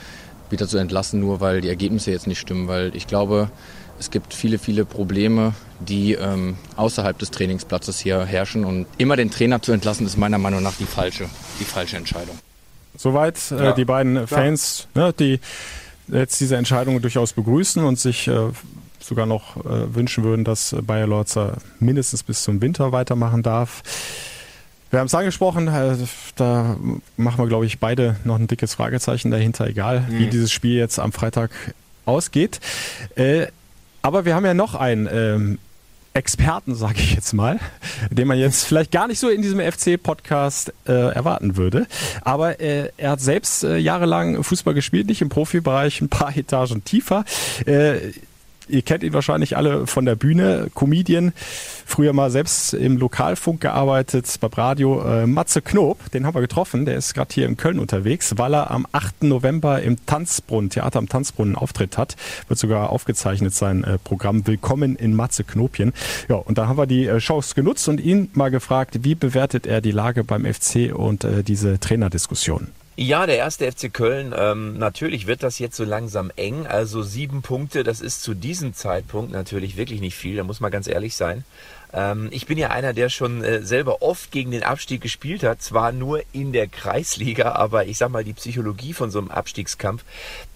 [0.50, 2.66] wieder zu entlassen, nur weil die Ergebnisse jetzt nicht stimmen.
[2.66, 3.50] Weil ich glaube,
[3.98, 8.64] es gibt viele, viele Probleme, die ähm, außerhalb des Trainingsplatzes hier herrschen.
[8.64, 11.28] Und immer den Trainer zu entlassen, ist meiner Meinung nach die falsche,
[11.60, 12.38] die falsche Entscheidung.
[12.96, 13.50] soweit.
[13.50, 15.40] Äh, ja, die beiden Fans, ne, die
[16.08, 18.50] jetzt diese Entscheidung durchaus begrüßen und sich äh,
[19.00, 23.82] sogar noch äh, wünschen würden, dass Bayer Lorzer mindestens bis zum Winter weitermachen darf.
[24.90, 25.96] Wir haben es angesprochen, äh,
[26.36, 26.76] da
[27.16, 30.18] machen wir, glaube ich, beide noch ein dickes Fragezeichen dahinter, egal mhm.
[30.18, 31.50] wie dieses Spiel jetzt am Freitag
[32.06, 32.60] ausgeht.
[33.16, 33.46] Äh,
[34.04, 35.58] aber wir haben ja noch einen ähm,
[36.12, 37.58] Experten, sage ich jetzt mal,
[38.10, 41.86] den man jetzt vielleicht gar nicht so in diesem FC-Podcast äh, erwarten würde.
[42.20, 46.84] Aber äh, er hat selbst äh, jahrelang Fußball gespielt, nicht im Profibereich, ein paar Etagen
[46.84, 47.24] tiefer.
[47.64, 48.12] Äh,
[48.68, 51.34] Ihr kennt ihn wahrscheinlich alle von der Bühne, Comedian,
[51.84, 55.02] früher mal selbst im Lokalfunk gearbeitet, beim Radio.
[55.02, 58.54] Äh, Matze Knob, den haben wir getroffen, der ist gerade hier in Köln unterwegs, weil
[58.54, 59.24] er am 8.
[59.24, 62.16] November im Tanzbrunnen, Theater am Tanzbrunnen Auftritt hat.
[62.48, 65.92] Wird sogar aufgezeichnet sein äh, Programm Willkommen in Matze Knopien.
[66.28, 69.66] Ja, und da haben wir die äh, Chance genutzt und ihn mal gefragt, wie bewertet
[69.66, 72.68] er die Lage beim FC und äh, diese Trainerdiskussion?
[72.96, 76.68] Ja, der erste FC Köln, ähm, natürlich wird das jetzt so langsam eng.
[76.68, 80.70] Also sieben Punkte, das ist zu diesem Zeitpunkt natürlich wirklich nicht viel, da muss man
[80.70, 81.44] ganz ehrlich sein.
[81.92, 85.60] Ähm, ich bin ja einer, der schon äh, selber oft gegen den Abstieg gespielt hat,
[85.60, 90.04] zwar nur in der Kreisliga, aber ich sag mal, die Psychologie von so einem Abstiegskampf,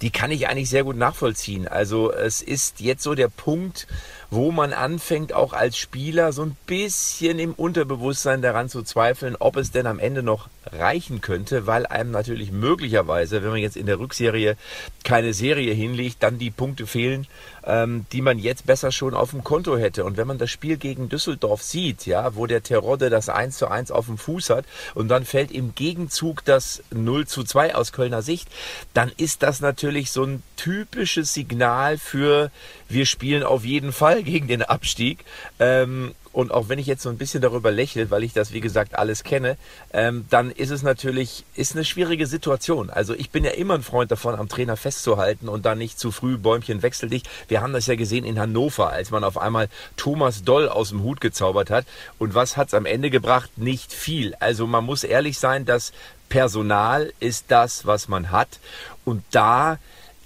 [0.01, 1.67] die kann ich eigentlich sehr gut nachvollziehen.
[1.67, 3.89] Also es ist jetzt so der Punkt,
[4.31, 9.57] wo man anfängt, auch als Spieler so ein bisschen im Unterbewusstsein daran zu zweifeln, ob
[9.57, 13.87] es denn am Ende noch reichen könnte, weil einem natürlich möglicherweise, wenn man jetzt in
[13.87, 14.57] der Rückserie
[15.03, 17.27] keine Serie hinlegt, dann die Punkte fehlen,
[17.65, 20.05] ähm, die man jetzt besser schon auf dem Konto hätte.
[20.05, 23.69] Und wenn man das Spiel gegen Düsseldorf sieht, ja, wo der Terodde das 1 zu
[23.69, 27.93] 1 auf dem Fuß hat und dann fällt im Gegenzug das 0 zu 2 aus
[27.93, 28.49] Kölner Sicht,
[28.93, 32.51] dann ist das natürlich so ein typisches Signal für
[32.89, 35.25] wir spielen auf jeden Fall gegen den Abstieg.
[35.59, 38.61] Ähm, und auch wenn ich jetzt so ein bisschen darüber lächle, weil ich das, wie
[38.61, 39.57] gesagt, alles kenne,
[39.93, 42.91] ähm, dann ist es natürlich, ist eine schwierige Situation.
[42.91, 46.13] Also ich bin ja immer ein Freund davon, am Trainer festzuhalten und dann nicht zu
[46.13, 47.25] früh Bäumchen wechsel dich.
[47.49, 51.03] Wir haben das ja gesehen in Hannover, als man auf einmal Thomas Doll aus dem
[51.03, 51.87] Hut gezaubert hat.
[52.19, 53.51] Und was hat's am Ende gebracht?
[53.57, 54.35] Nicht viel.
[54.39, 55.93] Also man muss ehrlich sein, das
[56.29, 58.61] Personal ist das, was man hat.
[59.05, 59.79] Und da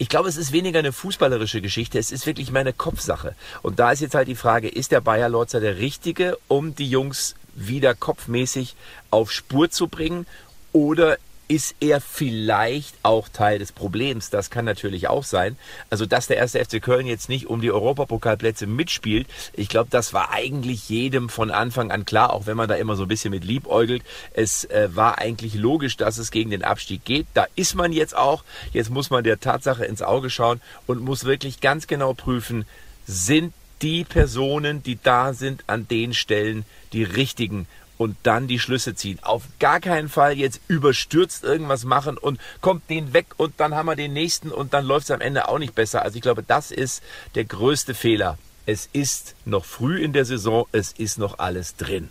[0.03, 3.37] ich glaube, es ist weniger eine fußballerische Geschichte, es ist wirklich meine Kopfsache.
[3.63, 6.91] Und da ist jetzt halt die Frage, ist der Bayer Lorzer der Richtige, um die
[6.91, 8.75] Jungs wieder kopfmäßig
[9.13, 10.27] auf Spur zu bringen?
[10.73, 11.19] Oder
[11.49, 14.31] ist er vielleicht auch Teil des Problems.
[14.31, 15.57] Das kann natürlich auch sein.
[15.91, 20.13] Also, dass der erste FC Köln jetzt nicht um die Europapokalplätze mitspielt, ich glaube, das
[20.13, 23.31] war eigentlich jedem von Anfang an klar, auch wenn man da immer so ein bisschen
[23.31, 24.03] mit liebäugelt.
[24.33, 27.27] Es äh, war eigentlich logisch, dass es gegen den Abstieg geht.
[27.35, 28.45] Da ist man jetzt auch.
[28.73, 32.65] Jetzt muss man der Tatsache ins Auge schauen und muss wirklich ganz genau prüfen,
[33.07, 37.67] sind die Personen, die da sind, an den Stellen die richtigen
[37.99, 39.19] und dann die Schlüsse ziehen.
[39.23, 43.87] Auf gar keinen Fall jetzt überstürzt irgendwas machen und kommt den weg und dann haben
[43.87, 46.03] wir den nächsten und dann läuft es am Ende auch nicht besser.
[46.03, 47.03] Also ich glaube, das ist
[47.35, 48.39] der größte Fehler.
[48.67, 52.09] Es ist noch früh in der Saison, es ist noch alles drin.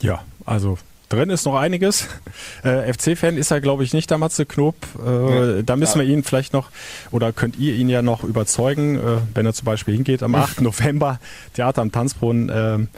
[0.00, 0.78] Ja, also
[1.08, 2.08] drin ist noch einiges.
[2.62, 4.74] Äh, FC-Fan ist er, glaube ich, nicht, der Matze Knob.
[5.02, 6.70] Äh, ja, da müssen wir ihn vielleicht noch,
[7.10, 10.60] oder könnt ihr ihn ja noch überzeugen, äh, wenn er zum Beispiel hingeht am 8.
[10.60, 11.18] November,
[11.54, 12.88] Theater am Tanzbrunnen.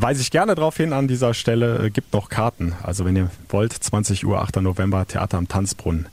[0.00, 2.74] Weise ich gerne darauf hin an dieser Stelle, äh, gibt noch Karten.
[2.82, 4.56] Also wenn ihr wollt, 20 Uhr, 8.
[4.56, 6.08] November, Theater am Tanzbrunnen.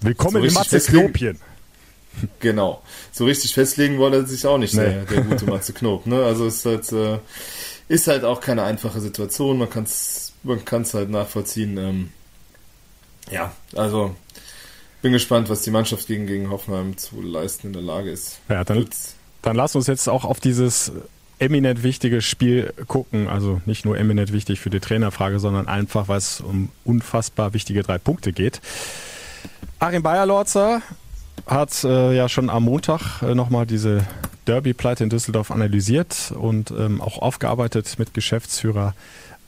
[0.00, 1.38] Willkommen so in Matze Knopien.
[2.38, 2.80] Genau.
[3.10, 4.84] So richtig festlegen wollte er sich auch nicht, nee.
[4.84, 6.06] der, der gute Matze Knob.
[6.06, 6.24] Ne?
[6.24, 7.18] Also es ist halt, äh,
[7.88, 9.58] ist halt auch keine einfache Situation.
[9.58, 11.76] Man kann es man kann's halt nachvollziehen.
[11.76, 12.10] Ähm,
[13.30, 14.14] ja, also
[15.02, 18.38] bin gespannt, was die Mannschaft gegen, gegen Hoffenheim zu leisten in der Lage ist.
[18.48, 18.88] Ja, dann,
[19.42, 20.92] dann lass uns jetzt auch auf dieses
[21.38, 23.28] eminent wichtiges Spiel gucken.
[23.28, 27.82] Also nicht nur eminent wichtig für die Trainerfrage, sondern einfach, weil es um unfassbar wichtige
[27.82, 28.60] drei Punkte geht.
[29.78, 30.82] Achim Bayerlorzer
[31.46, 34.06] hat äh, ja schon am Montag äh, nochmal diese
[34.46, 38.94] Derby-Pleite in Düsseldorf analysiert und ähm, auch aufgearbeitet mit Geschäftsführer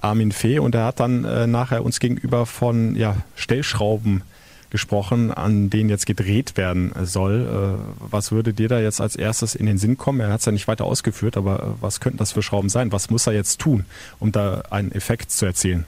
[0.00, 0.58] Armin Fee.
[0.58, 4.22] Und er hat dann äh, nachher uns gegenüber von ja, Stellschrauben
[4.70, 7.78] gesprochen, an denen jetzt gedreht werden soll.
[7.80, 10.20] Äh, was würde dir da jetzt als erstes in den Sinn kommen?
[10.20, 12.92] Er hat es ja nicht weiter ausgeführt, aber äh, was könnten das für Schrauben sein?
[12.92, 13.84] Was muss er jetzt tun,
[14.18, 15.86] um da einen Effekt zu erzielen?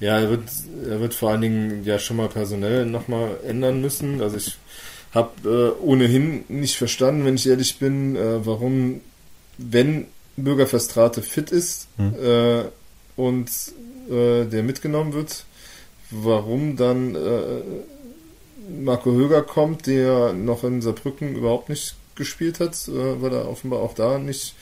[0.00, 0.42] Ja, er wird,
[0.88, 4.20] er wird vor allen Dingen ja schon mal personell nochmal ändern müssen.
[4.20, 4.56] Also ich
[5.12, 9.00] habe äh, ohnehin nicht verstanden, wenn ich ehrlich bin, äh, warum,
[9.56, 10.06] wenn
[10.36, 12.14] Bürger Verstrate fit ist hm.
[12.22, 12.64] äh,
[13.16, 13.48] und
[14.10, 15.46] äh, der mitgenommen wird,
[16.22, 17.62] warum dann äh,
[18.82, 23.80] Marco Höger kommt, der noch in Saarbrücken überhaupt nicht gespielt hat, äh, weil er offenbar
[23.80, 24.54] auch da nicht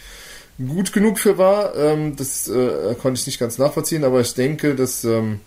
[0.59, 1.74] gut genug für war.
[1.76, 5.40] Ähm, das äh, konnte ich nicht ganz nachvollziehen, aber ich denke, dass ähm,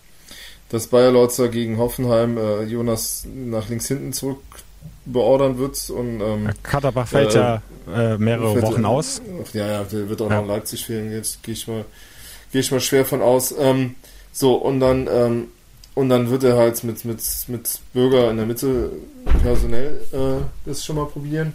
[0.68, 4.40] dass Bayer Lorzer gegen Hoffenheim äh, Jonas nach links hinten zurück
[5.06, 5.88] beordern wird.
[5.90, 7.62] Und, ähm, Katterbach fällt äh, ja
[7.94, 9.22] äh, mehrere fällt, Wochen aus.
[9.52, 10.36] Ja, ja, der wird auch ja.
[10.36, 11.10] noch in Leipzig fehlen.
[11.10, 11.84] Jetzt gehe ich mal,
[12.52, 13.54] gehe ich mal schwer von aus.
[13.58, 13.94] Ähm,
[14.32, 15.48] so und dann ähm,
[15.98, 18.92] und dann wird er halt mit mit mit Bürger in der Mitte
[19.42, 21.54] personell äh, das schon mal probieren.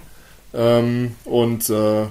[0.53, 2.07] Ähm, und äh,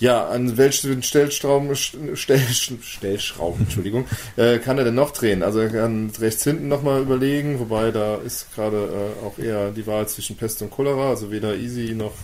[0.00, 5.42] ja, an welchen Stellschrauben, Stell, Stellschrauben, Entschuldigung, äh, kann er denn noch drehen?
[5.42, 9.86] Also er kann rechts hinten nochmal überlegen, wobei da ist gerade äh, auch eher die
[9.86, 12.14] Wahl zwischen Pest und Cholera, also weder Easy noch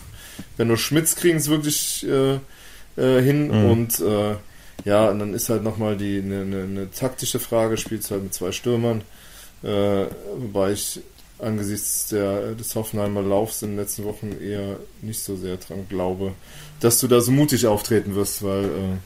[0.56, 2.36] Benno Schmitz kriegen es wirklich äh,
[2.96, 3.70] äh, hin mhm.
[3.70, 4.36] und äh,
[4.84, 8.34] ja, und dann ist halt nochmal die eine ne, ne taktische Frage, spielt halt mit
[8.34, 9.02] zwei Stürmern,
[9.62, 10.06] äh,
[10.36, 11.00] wobei ich
[11.38, 16.32] angesichts der, des Hoffenheimer Laufs in den letzten Wochen eher nicht so sehr dran glaube,
[16.80, 18.96] dass du da so mutig auftreten wirst, weil äh,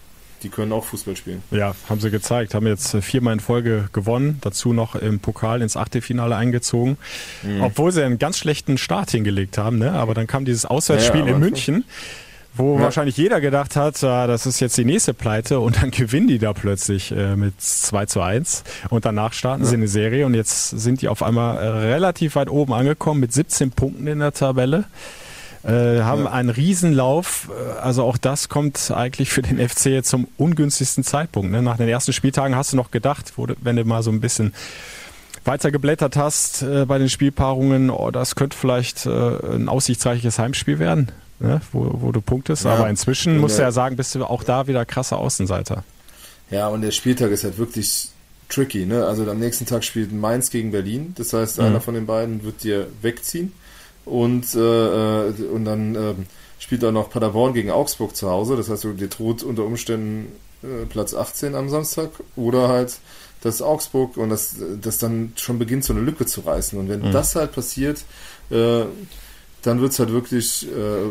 [0.42, 1.42] die können auch Fußball spielen.
[1.50, 2.54] Ja, haben sie gezeigt.
[2.54, 6.98] Haben jetzt äh, viermal in Folge gewonnen, dazu noch im Pokal ins Achtelfinale eingezogen.
[7.42, 7.62] Mhm.
[7.62, 9.92] Obwohl sie einen ganz schlechten Start hingelegt haben, ne?
[9.92, 11.74] aber dann kam dieses Auswärtsspiel ja, ja, in München.
[11.74, 12.23] Schon
[12.56, 12.82] wo ja.
[12.82, 16.38] wahrscheinlich jeder gedacht hat, ah, das ist jetzt die nächste Pleite und dann gewinnen die
[16.38, 19.68] da plötzlich äh, mit 2 zu 1 und danach starten ja.
[19.68, 23.32] sie eine Serie und jetzt sind die auf einmal äh, relativ weit oben angekommen mit
[23.32, 24.84] 17 Punkten in der Tabelle.
[25.64, 26.30] Äh, haben ja.
[26.30, 31.50] einen Riesenlauf, äh, also auch das kommt eigentlich für den FC jetzt zum ungünstigsten Zeitpunkt.
[31.50, 31.62] Ne?
[31.62, 34.52] Nach den ersten Spieltagen hast du noch gedacht, wo, wenn du mal so ein bisschen
[35.46, 40.78] weiter geblättert hast äh, bei den Spielpaarungen, oh, das könnte vielleicht äh, ein aussichtsreiches Heimspiel
[40.78, 42.64] werden ne, wo, wo du punktest.
[42.64, 42.74] Ja.
[42.74, 45.84] Aber inzwischen musst du ja sagen, bist du auch da wieder krasser Außenseiter.
[46.50, 48.10] Ja, und der Spieltag ist halt wirklich
[48.48, 48.86] tricky.
[48.86, 49.04] Ne?
[49.04, 51.14] Also am nächsten Tag spielt Mainz gegen Berlin.
[51.16, 51.64] Das heißt, mhm.
[51.64, 53.52] einer von den beiden wird dir wegziehen.
[54.04, 54.58] Und, äh,
[55.28, 56.14] äh und dann äh,
[56.58, 58.56] spielt auch noch Paderborn gegen Augsburg zu Hause.
[58.56, 60.32] Das heißt, dir droht unter Umständen
[60.62, 62.10] äh, Platz 18 am Samstag.
[62.36, 62.98] Oder halt
[63.44, 66.78] dass Augsburg und das, das dann schon beginnt, so eine Lücke zu reißen.
[66.78, 67.12] Und wenn mhm.
[67.12, 68.02] das halt passiert,
[68.50, 68.84] äh,
[69.64, 71.10] dann wird es halt wirklich äh,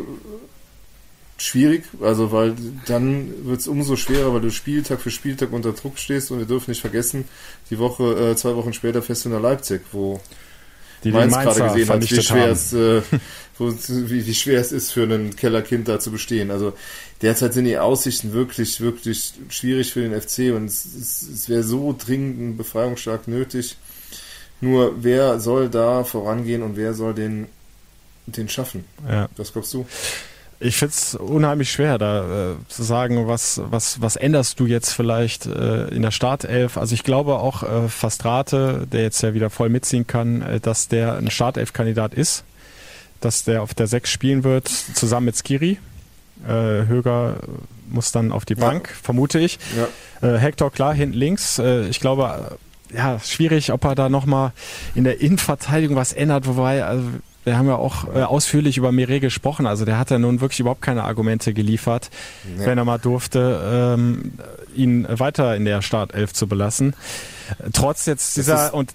[1.36, 2.54] schwierig, also weil
[2.86, 6.46] dann wird es umso schwerer, weil du Spieltag für Spieltag unter Druck stehst und wir
[6.46, 7.24] dürfen nicht vergessen,
[7.70, 10.20] die Woche, äh, zwei Wochen später fährst du nach Leipzig, wo
[11.02, 13.02] die Mainz gerade gesehen hat, wie schwer, es, äh,
[13.58, 16.50] wo, wie, wie schwer es ist für ein Kellerkind da zu bestehen.
[16.50, 16.72] Also
[17.20, 21.62] derzeit sind die Aussichten wirklich, wirklich schwierig für den FC und es, es, es wäre
[21.62, 23.76] so dringend ein Befreiungsschlag nötig.
[24.60, 27.48] Nur wer soll da vorangehen und wer soll den
[28.26, 28.84] den schaffen.
[29.08, 29.28] Ja.
[29.36, 29.86] Was glaubst du?
[30.60, 34.92] Ich finde es unheimlich schwer, da äh, zu sagen, was, was, was änderst du jetzt
[34.92, 36.78] vielleicht äh, in der Startelf.
[36.78, 40.88] Also ich glaube auch äh, Fastrate, der jetzt ja wieder voll mitziehen kann, äh, dass
[40.88, 42.44] der ein Startelf-Kandidat ist,
[43.20, 45.78] dass der auf der 6 spielen wird, zusammen mit Skiri.
[46.46, 47.36] Äh, Höger
[47.88, 48.94] muss dann auf die Bank, ja.
[49.02, 49.58] vermute ich.
[49.76, 50.28] Ja.
[50.28, 51.58] Äh, Hector klar, hinten links.
[51.58, 52.58] Äh, ich glaube,
[52.92, 54.52] äh, ja, schwierig, ob er da nochmal
[54.94, 57.02] in der Innenverteidigung was ändert, wobei, also
[57.44, 59.66] wir haben ja auch äh, ausführlich über Mire gesprochen.
[59.66, 62.10] Also der hat ja nun wirklich überhaupt keine Argumente geliefert,
[62.56, 62.66] nee.
[62.66, 64.32] wenn er mal durfte, ähm,
[64.74, 66.94] ihn weiter in der Startelf zu belassen.
[67.72, 68.94] Trotz jetzt dieser, und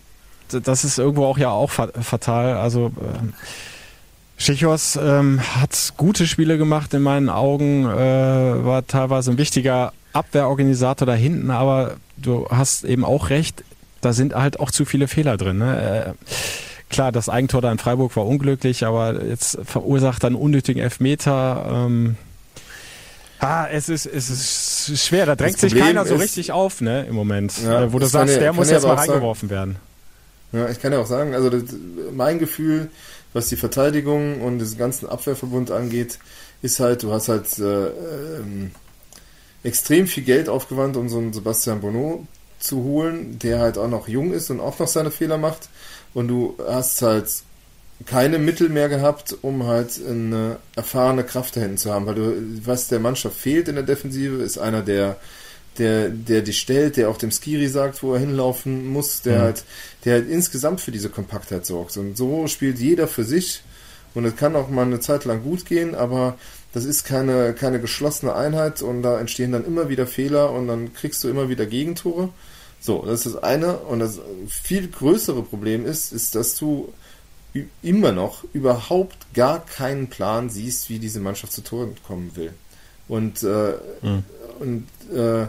[0.49, 6.93] das ist irgendwo auch ja auch fatal, also äh, Schichos ähm, hat gute Spiele gemacht
[6.93, 13.05] in meinen Augen, äh, war teilweise ein wichtiger Abwehrorganisator da hinten, aber du hast eben
[13.05, 13.63] auch recht,
[14.01, 15.57] da sind halt auch zu viele Fehler drin.
[15.57, 16.15] Ne?
[16.17, 16.33] Äh,
[16.89, 21.85] Klar, das Eigentor da in Freiburg war unglücklich, aber jetzt verursacht dann unnötigen Elfmeter.
[21.85, 22.17] Ähm,
[23.41, 27.15] Ah, es ist, es ist schwer, da drängt sich keiner so richtig auf, ne, im
[27.15, 27.53] Moment.
[27.63, 29.77] Ja, äh, wo du sagst, ja, der muss jetzt mal reingeworfen sagen,
[30.51, 30.63] werden.
[30.65, 31.63] Ja, ich kann ja auch sagen, also das,
[32.11, 32.89] mein Gefühl,
[33.31, 36.19] was die Verteidigung und diesen ganzen Abwehrverbund angeht,
[36.61, 38.71] ist halt, du hast halt äh, ähm,
[39.63, 42.25] extrem viel Geld aufgewandt, um so einen Sebastian Bonneau
[42.59, 45.69] zu holen, der halt auch noch jung ist und auch noch seine Fehler macht
[46.19, 47.29] und du hast halt
[48.05, 52.33] keine Mittel mehr gehabt, um halt eine erfahrene Kraft dahinten zu haben, weil du,
[52.65, 55.17] was der Mannschaft fehlt in der Defensive, ist einer, der
[55.77, 59.41] der, der dich stellt, der auch dem Skiri sagt, wo er hinlaufen muss, der mhm.
[59.43, 59.63] halt,
[60.03, 61.95] der halt insgesamt für diese Kompaktheit sorgt.
[61.95, 63.63] Und so spielt jeder für sich.
[64.13, 66.37] Und es kann auch mal eine Zeit lang gut gehen, aber
[66.73, 70.93] das ist keine, keine geschlossene Einheit und da entstehen dann immer wieder Fehler und dann
[70.93, 72.29] kriegst du immer wieder Gegentore.
[72.79, 73.77] So, das ist das eine.
[73.77, 76.93] Und das viel größere Problem ist, ist, dass du
[77.81, 82.53] immer noch überhaupt gar keinen Plan siehst, wie diese Mannschaft zu Toren kommen will.
[83.07, 84.23] Und, äh, mhm.
[84.59, 85.47] und äh,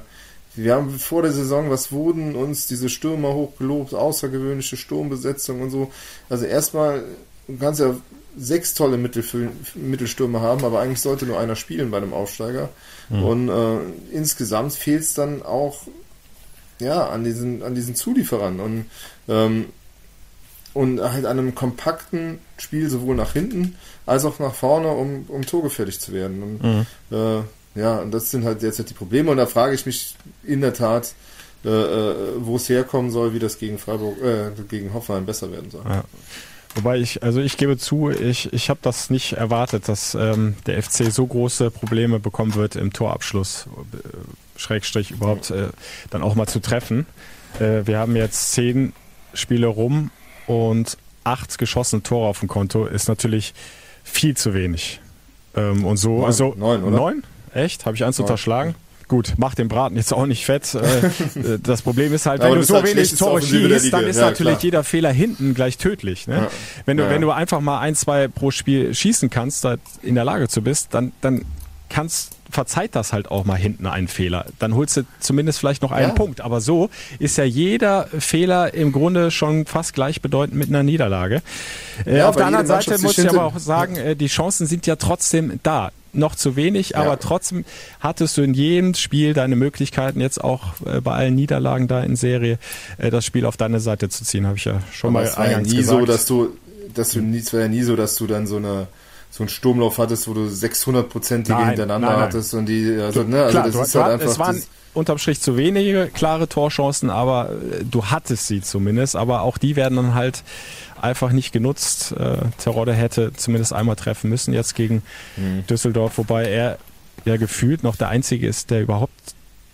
[0.56, 5.92] wir haben vor der Saison, was wurden uns diese Stürmer hochgelobt, außergewöhnliche Sturmbesetzung und so.
[6.28, 7.04] Also erstmal,
[7.46, 7.94] du kannst ja
[8.36, 12.70] sechs tolle Mittelstürmer haben, aber eigentlich sollte nur einer spielen bei einem Aufsteiger.
[13.10, 13.22] Mhm.
[13.22, 13.78] Und äh,
[14.12, 15.82] insgesamt fehlt es dann auch
[16.80, 18.86] ja, an diesen, an diesen Zulieferern und,
[19.28, 19.66] ähm,
[20.74, 23.76] und halt an einem kompakten Spiel sowohl nach hinten
[24.06, 26.42] als auch nach vorne, um, um torgefährlich zu werden.
[26.42, 26.86] Und, mhm.
[27.10, 30.60] äh, ja, und das sind halt derzeit die Probleme und da frage ich mich in
[30.60, 31.14] der Tat,
[31.64, 35.70] äh, äh wo es herkommen soll, wie das gegen Freiburg, äh, gegen Hoffenheim besser werden
[35.70, 35.84] soll.
[35.88, 36.04] Ja.
[36.76, 40.80] Wobei ich, also ich gebe zu, ich, ich habe das nicht erwartet, dass ähm, der
[40.80, 45.68] FC so große Probleme bekommen wird im Torabschluss, äh, Schrägstrich überhaupt äh,
[46.10, 47.06] dann auch mal zu treffen.
[47.58, 48.92] Äh, wir haben jetzt zehn
[49.34, 50.10] Spiele rum
[50.46, 53.52] und acht geschossene Tore auf dem Konto ist natürlich
[54.04, 55.00] viel zu wenig.
[55.56, 56.96] Ähm, und so, neun, also neun, oder?
[56.96, 57.24] Neun?
[57.52, 57.84] Echt?
[57.84, 58.76] Habe ich eins unterschlagen?
[59.10, 60.72] Gut, mach den Braten jetzt auch nicht fett.
[60.72, 64.26] Äh, das Problem ist halt, wenn du so halt wenig Tore schießt, dann ist ja,
[64.26, 64.62] natürlich klar.
[64.62, 66.28] jeder Fehler hinten gleich tödlich.
[66.28, 66.36] Ne?
[66.36, 66.48] Ja.
[66.86, 67.10] Wenn du, ja.
[67.10, 70.62] wenn du einfach mal ein, zwei pro Spiel schießen kannst, da in der Lage zu
[70.62, 71.44] bist, dann, dann
[71.88, 74.46] kannst verzeiht das halt auch mal hinten einen Fehler.
[74.60, 76.14] Dann holst du zumindest vielleicht noch einen ja.
[76.14, 76.40] Punkt.
[76.40, 76.88] Aber so
[77.18, 81.42] ist ja jeder Fehler im Grunde schon fast gleichbedeutend mit einer Niederlage.
[82.06, 84.86] Äh, ja, auf der anderen Seite muss ich aber auch sagen, äh, die Chancen sind
[84.86, 87.64] ja trotzdem da noch zu wenig, aber trotzdem
[88.00, 92.16] hattest du in jedem Spiel deine Möglichkeiten, jetzt auch äh, bei allen Niederlagen da in
[92.16, 92.58] Serie
[92.98, 95.36] äh, das Spiel auf deine Seite zu ziehen, habe ich ja schon aber mal es
[95.36, 96.00] war ja nie gesagt.
[96.00, 96.48] so, dass du,
[96.94, 98.88] dass du nie, es war ja nie so, dass du dann so eine
[99.30, 102.20] so einen Sturmlauf hattest, wo du 600-prozentige hintereinander nein, nein.
[102.20, 104.26] hattest und die, also, ne, also Klar, das ist halt einfach.
[104.26, 104.62] Es waren
[104.92, 109.76] unterm Strich zu wenige klare Torchancen, aber äh, du hattest sie zumindest, aber auch die
[109.76, 110.42] werden dann halt
[111.00, 112.12] einfach nicht genutzt.
[112.12, 115.02] Äh, Terodde hätte zumindest einmal treffen müssen jetzt gegen
[115.36, 115.64] mhm.
[115.68, 116.78] Düsseldorf, wobei er
[117.24, 119.12] ja gefühlt noch der Einzige ist, der überhaupt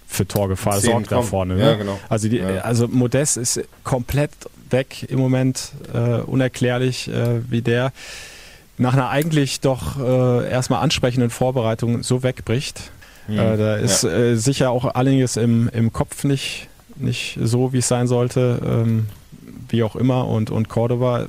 [0.06, 1.56] für Torgefahr sorgt da vorne.
[1.56, 1.64] Ne?
[1.64, 1.98] Ja, genau.
[2.08, 2.60] Also, die, ja.
[2.60, 4.30] also Modest ist komplett
[4.70, 7.92] weg im Moment, äh, unerklärlich, äh, wie der
[8.78, 12.90] nach einer eigentlich doch äh, erstmal ansprechenden Vorbereitung so wegbricht.
[13.28, 13.38] Mhm.
[13.38, 14.10] Äh, da ist ja.
[14.10, 18.60] äh, sicher auch einiges im, im Kopf nicht, nicht so, wie es sein sollte.
[18.64, 19.06] Ähm,
[19.68, 20.26] wie auch immer.
[20.28, 21.26] Und, und Cordoba äh,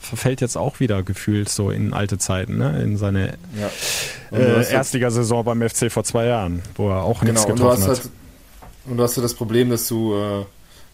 [0.00, 2.82] verfällt jetzt auch wieder gefühlt so in alte Zeiten, ne?
[2.82, 4.36] in seine ja.
[4.36, 7.88] äh, Erstligasaison beim FC vor zwei Jahren, wo er auch nichts genau, getroffen hat.
[7.88, 8.10] Halt,
[8.86, 10.44] und du hast ja das Problem, dass du äh,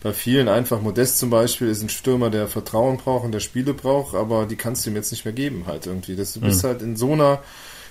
[0.01, 3.75] bei vielen einfach Modest zum Beispiel ist ein Stürmer, der Vertrauen braucht und der Spiele
[3.75, 6.15] braucht, aber die kannst du ihm jetzt nicht mehr geben halt irgendwie.
[6.15, 6.69] Das, du bist mhm.
[6.69, 7.43] halt in so einer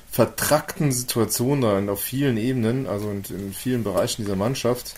[0.10, 4.95] vertrackten Situation da auf vielen Ebenen, also in, in vielen Bereichen dieser Mannschaft,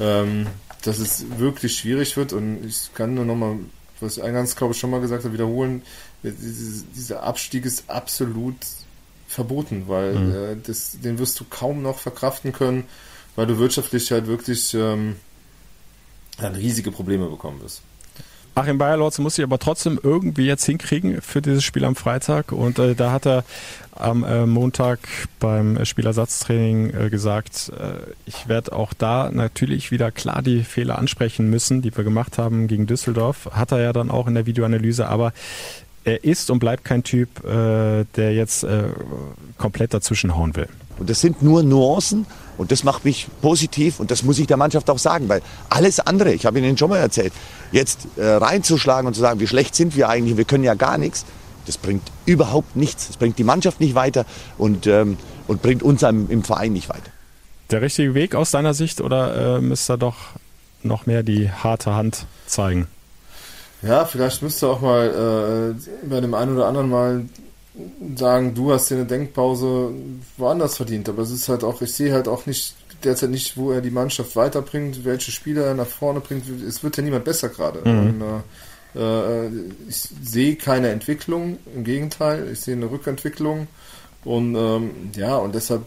[0.00, 0.46] ähm,
[0.82, 3.56] dass es wirklich schwierig wird und ich kann nur nochmal,
[4.00, 5.82] was ich eingangs glaube ich schon mal gesagt habe, wiederholen,
[6.22, 8.56] dieser Abstieg ist absolut
[9.28, 10.34] verboten, weil mhm.
[10.34, 12.84] äh, das, den wirst du kaum noch verkraften können,
[13.36, 15.16] weil du wirtschaftlich halt wirklich ähm,
[16.40, 17.82] dann riesige Probleme bekommen wirst.
[18.58, 22.50] Achim Bayerlotz muss sich aber trotzdem irgendwie jetzt hinkriegen für dieses Spiel am Freitag.
[22.50, 23.44] Und äh, da hat er
[23.92, 24.98] am äh, Montag
[25.38, 31.48] beim Spielersatztraining äh, gesagt, äh, ich werde auch da natürlich wieder klar die Fehler ansprechen
[31.48, 33.48] müssen, die wir gemacht haben gegen Düsseldorf.
[33.52, 35.32] Hat er ja dann auch in der Videoanalyse, aber
[36.02, 38.88] er ist und bleibt kein Typ, äh, der jetzt äh,
[39.56, 40.68] komplett dazwischenhauen will.
[40.98, 42.26] Und das sind nur Nuancen
[42.56, 46.00] und das macht mich positiv und das muss ich der Mannschaft auch sagen, weil alles
[46.00, 47.32] andere, ich habe Ihnen schon mal erzählt,
[47.70, 50.98] jetzt äh, reinzuschlagen und zu sagen, wie schlecht sind wir eigentlich, wir können ja gar
[50.98, 51.24] nichts,
[51.68, 53.08] das bringt überhaupt nichts.
[53.08, 54.24] Das bringt die Mannschaft nicht weiter
[54.56, 57.10] und, ähm, und bringt uns im, im, Verein nicht weiter.
[57.70, 60.16] Der richtige Weg aus deiner Sicht oder äh, müsste er doch
[60.82, 62.86] noch mehr die harte Hand zeigen?
[63.82, 67.24] Ja, vielleicht müsste auch mal äh, bei dem einen oder anderen mal
[68.16, 69.92] sagen, du hast dir eine Denkpause
[70.36, 71.08] woanders verdient.
[71.08, 72.74] Aber es ist halt auch, ich sehe halt auch nicht
[73.04, 76.44] derzeit nicht, wo er die Mannschaft weiterbringt, welche Spieler er nach vorne bringt.
[76.66, 77.88] Es wird ja niemand besser gerade.
[77.88, 78.22] Mhm.
[78.94, 79.50] äh, äh,
[79.88, 83.68] ich sehe keine Entwicklung, im Gegenteil, ich sehe eine Rückentwicklung.
[84.24, 85.82] Und ähm, ja, und deshalb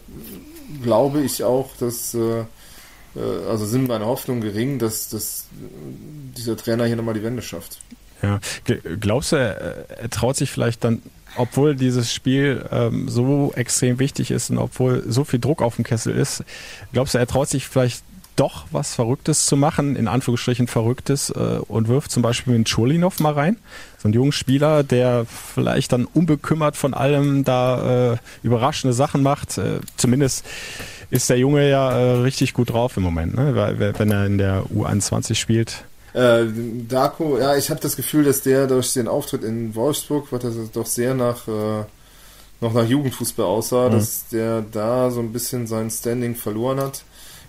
[0.82, 2.44] glaube ich auch, dass äh, äh
[3.48, 5.46] also sind meine Hoffnungen gering, dass, dass
[6.36, 7.80] dieser Trainer hier nochmal die Wende schafft.
[8.22, 8.40] Ja,
[9.00, 11.02] glaubst du, er, er traut sich vielleicht dann
[11.36, 15.84] obwohl dieses Spiel ähm, so extrem wichtig ist und obwohl so viel Druck auf dem
[15.84, 16.44] Kessel ist,
[16.92, 18.02] glaubst du, er traut sich vielleicht
[18.36, 23.20] doch was Verrücktes zu machen, in Anführungsstrichen Verrücktes, äh, und wirft zum Beispiel den Cholinov
[23.20, 23.56] mal rein.
[23.98, 29.58] So ein junger Spieler, der vielleicht dann unbekümmert von allem da äh, überraschende Sachen macht.
[29.58, 30.46] Äh, zumindest
[31.10, 33.54] ist der Junge ja äh, richtig gut drauf im Moment, ne?
[33.54, 35.84] Weil, wenn er in der U21 spielt.
[36.14, 36.44] Äh,
[36.88, 40.70] Darko, ja, ich habe das Gefühl, dass der durch den Auftritt in Wolfsburg, was das
[40.72, 41.84] doch sehr nach äh,
[42.60, 43.92] noch nach Jugendfußball aussah, mhm.
[43.92, 47.02] dass der da so ein bisschen sein Standing verloren hat.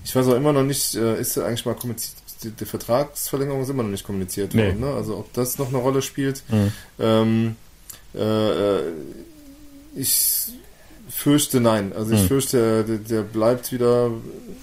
[0.04, 3.70] Ich weiß auch immer noch nicht, äh, ist eigentlich mal kommuniziert, die, die, Vertragsverlängerung ist
[3.70, 4.68] immer noch nicht kommuniziert nee.
[4.68, 4.94] worden, ne?
[4.94, 6.44] Also ob das noch eine Rolle spielt.
[6.50, 6.72] Mhm.
[7.00, 7.56] Ähm,
[8.16, 8.92] äh, äh
[9.96, 10.52] ich
[11.10, 11.94] fürchte nein.
[11.94, 12.28] Also ich mhm.
[12.28, 14.10] fürchte, der, der, bleibt wieder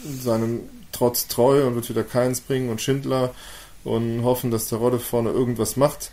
[0.04, 3.32] in seinem Trott treu und wird wieder Keins bringen und Schindler
[3.84, 6.10] und hoffen, dass der Rodde vorne irgendwas macht.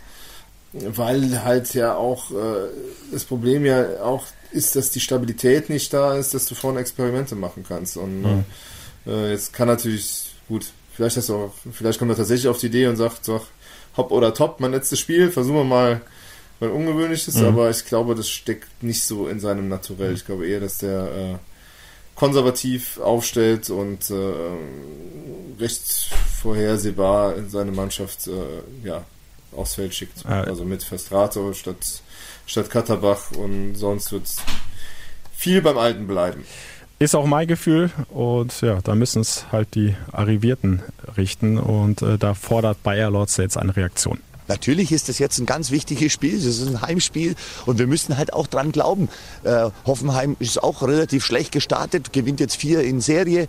[0.72, 2.68] Weil halt ja auch äh,
[3.10, 7.34] das Problem ja auch ist, dass die Stabilität nicht da ist, dass du vorne Experimente
[7.36, 7.96] machen kannst.
[7.96, 8.44] Und mhm.
[9.06, 12.66] äh, jetzt kann natürlich, gut, vielleicht hast du auch, vielleicht kommt er tatsächlich auf die
[12.66, 13.40] Idee und sagt, so,
[13.96, 16.00] hopp oder top, mein letztes Spiel, versuchen wir mal
[16.60, 17.46] weil ungewöhnlich ist, mhm.
[17.46, 20.14] aber ich glaube, das steckt nicht so in seinem Naturell.
[20.14, 21.36] Ich glaube eher, dass der äh,
[22.18, 26.10] konservativ aufstellt und äh, recht
[26.42, 29.04] vorhersehbar in seine Mannschaft äh, ja,
[29.56, 30.26] aufs Feld schickt.
[30.26, 30.42] Ah.
[30.42, 32.02] Also mit Festrato statt,
[32.44, 34.24] statt Katterbach und sonst wird
[35.32, 36.44] viel beim Alten bleiben.
[36.98, 40.82] Ist auch mein Gefühl und ja, da müssen es halt die Arrivierten
[41.16, 44.18] richten und äh, da fordert Bayer Lords jetzt eine Reaktion.
[44.48, 46.36] Natürlich ist das jetzt ein ganz wichtiges Spiel.
[46.36, 47.36] Das ist ein Heimspiel
[47.66, 49.08] und wir müssen halt auch dran glauben.
[49.44, 53.46] Äh, Hoffenheim ist auch relativ schlecht gestartet, gewinnt jetzt vier in Serie.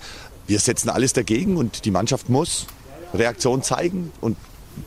[0.48, 2.68] Wir setzen alles dagegen und die Mannschaft muss
[3.14, 4.38] Reaktion zeigen und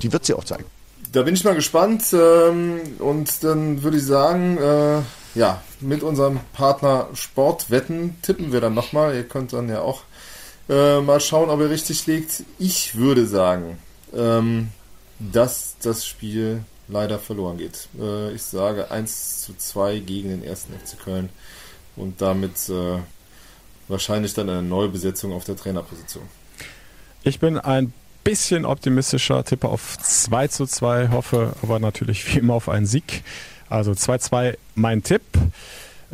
[0.03, 0.65] die wird sie auch zeigen.
[1.13, 5.01] Da bin ich mal gespannt ähm, und dann würde ich sagen, äh,
[5.39, 9.15] ja, mit unserem Partner Sportwetten tippen wir dann nochmal.
[9.15, 10.03] Ihr könnt dann ja auch
[10.69, 12.45] äh, mal schauen, ob ihr richtig liegt.
[12.59, 13.79] Ich würde sagen,
[14.15, 14.69] ähm,
[15.31, 17.89] dass das Spiel leider verloren geht.
[17.99, 21.29] Äh, ich sage 1 zu 2 gegen den ersten FC Köln
[21.97, 22.99] und damit äh,
[23.89, 26.25] wahrscheinlich dann eine Neubesetzung auf der Trainerposition.
[27.23, 27.93] Ich bin ein
[28.25, 33.23] bisschen optimistischer, tippe auf 2 zu 2, hoffe aber natürlich wie immer auf einen Sieg.
[33.69, 35.23] Also 2-2 mein Tipp.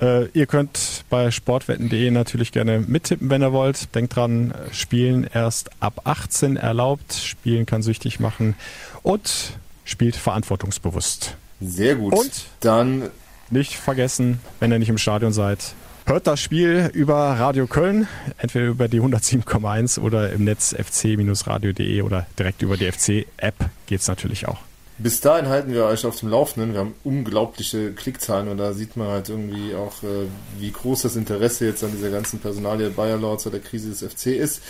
[0.00, 3.94] Äh, ihr könnt bei sportwetten.de natürlich gerne mittippen, wenn ihr wollt.
[3.94, 7.14] Denkt dran, Spielen erst ab 18 erlaubt.
[7.14, 8.54] Spielen kann süchtig machen.
[9.02, 9.52] Und
[9.84, 11.36] spielt verantwortungsbewusst.
[11.60, 12.12] Sehr gut.
[12.12, 12.30] Und
[12.60, 13.10] dann
[13.50, 15.58] nicht vergessen, wenn ihr nicht im Stadion seid,
[16.06, 18.06] hört das Spiel über Radio Köln,
[18.38, 23.54] entweder über die 107,1 oder im Netz fc-radio.de oder direkt über die FC-App
[23.86, 24.67] geht es natürlich auch.
[25.00, 26.72] Bis dahin halten wir euch auf dem Laufenden.
[26.72, 30.26] Wir haben unglaubliche Klickzahlen und da sieht man halt irgendwie auch, äh,
[30.58, 34.02] wie groß das Interesse jetzt an dieser ganzen Personalie Bayer Lords oder der Krise des
[34.02, 34.60] FC ist.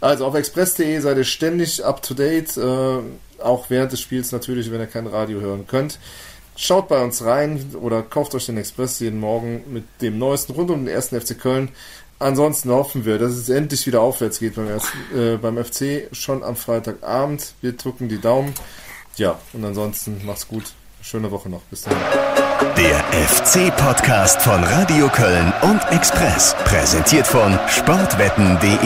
[0.00, 2.98] Also auf express.de seid ihr ständig up to date, äh,
[3.42, 5.98] auch während des Spiels natürlich, wenn ihr kein Radio hören könnt.
[6.54, 10.70] Schaut bei uns rein oder kauft euch den Express jeden Morgen mit dem neuesten rund
[10.70, 11.70] um den ersten FC Köln.
[12.18, 16.42] Ansonsten hoffen wir, dass es endlich wieder aufwärts geht beim, ersten, äh, beim FC schon
[16.42, 17.54] am Freitagabend.
[17.62, 18.52] Wir drücken die Daumen.
[19.18, 20.64] Ja, und ansonsten macht's gut.
[21.02, 21.62] Schöne Woche noch.
[21.62, 21.98] Bis dahin.
[22.76, 26.54] Der FC-Podcast von Radio Köln und Express.
[26.64, 28.78] Präsentiert von sportwetten.de.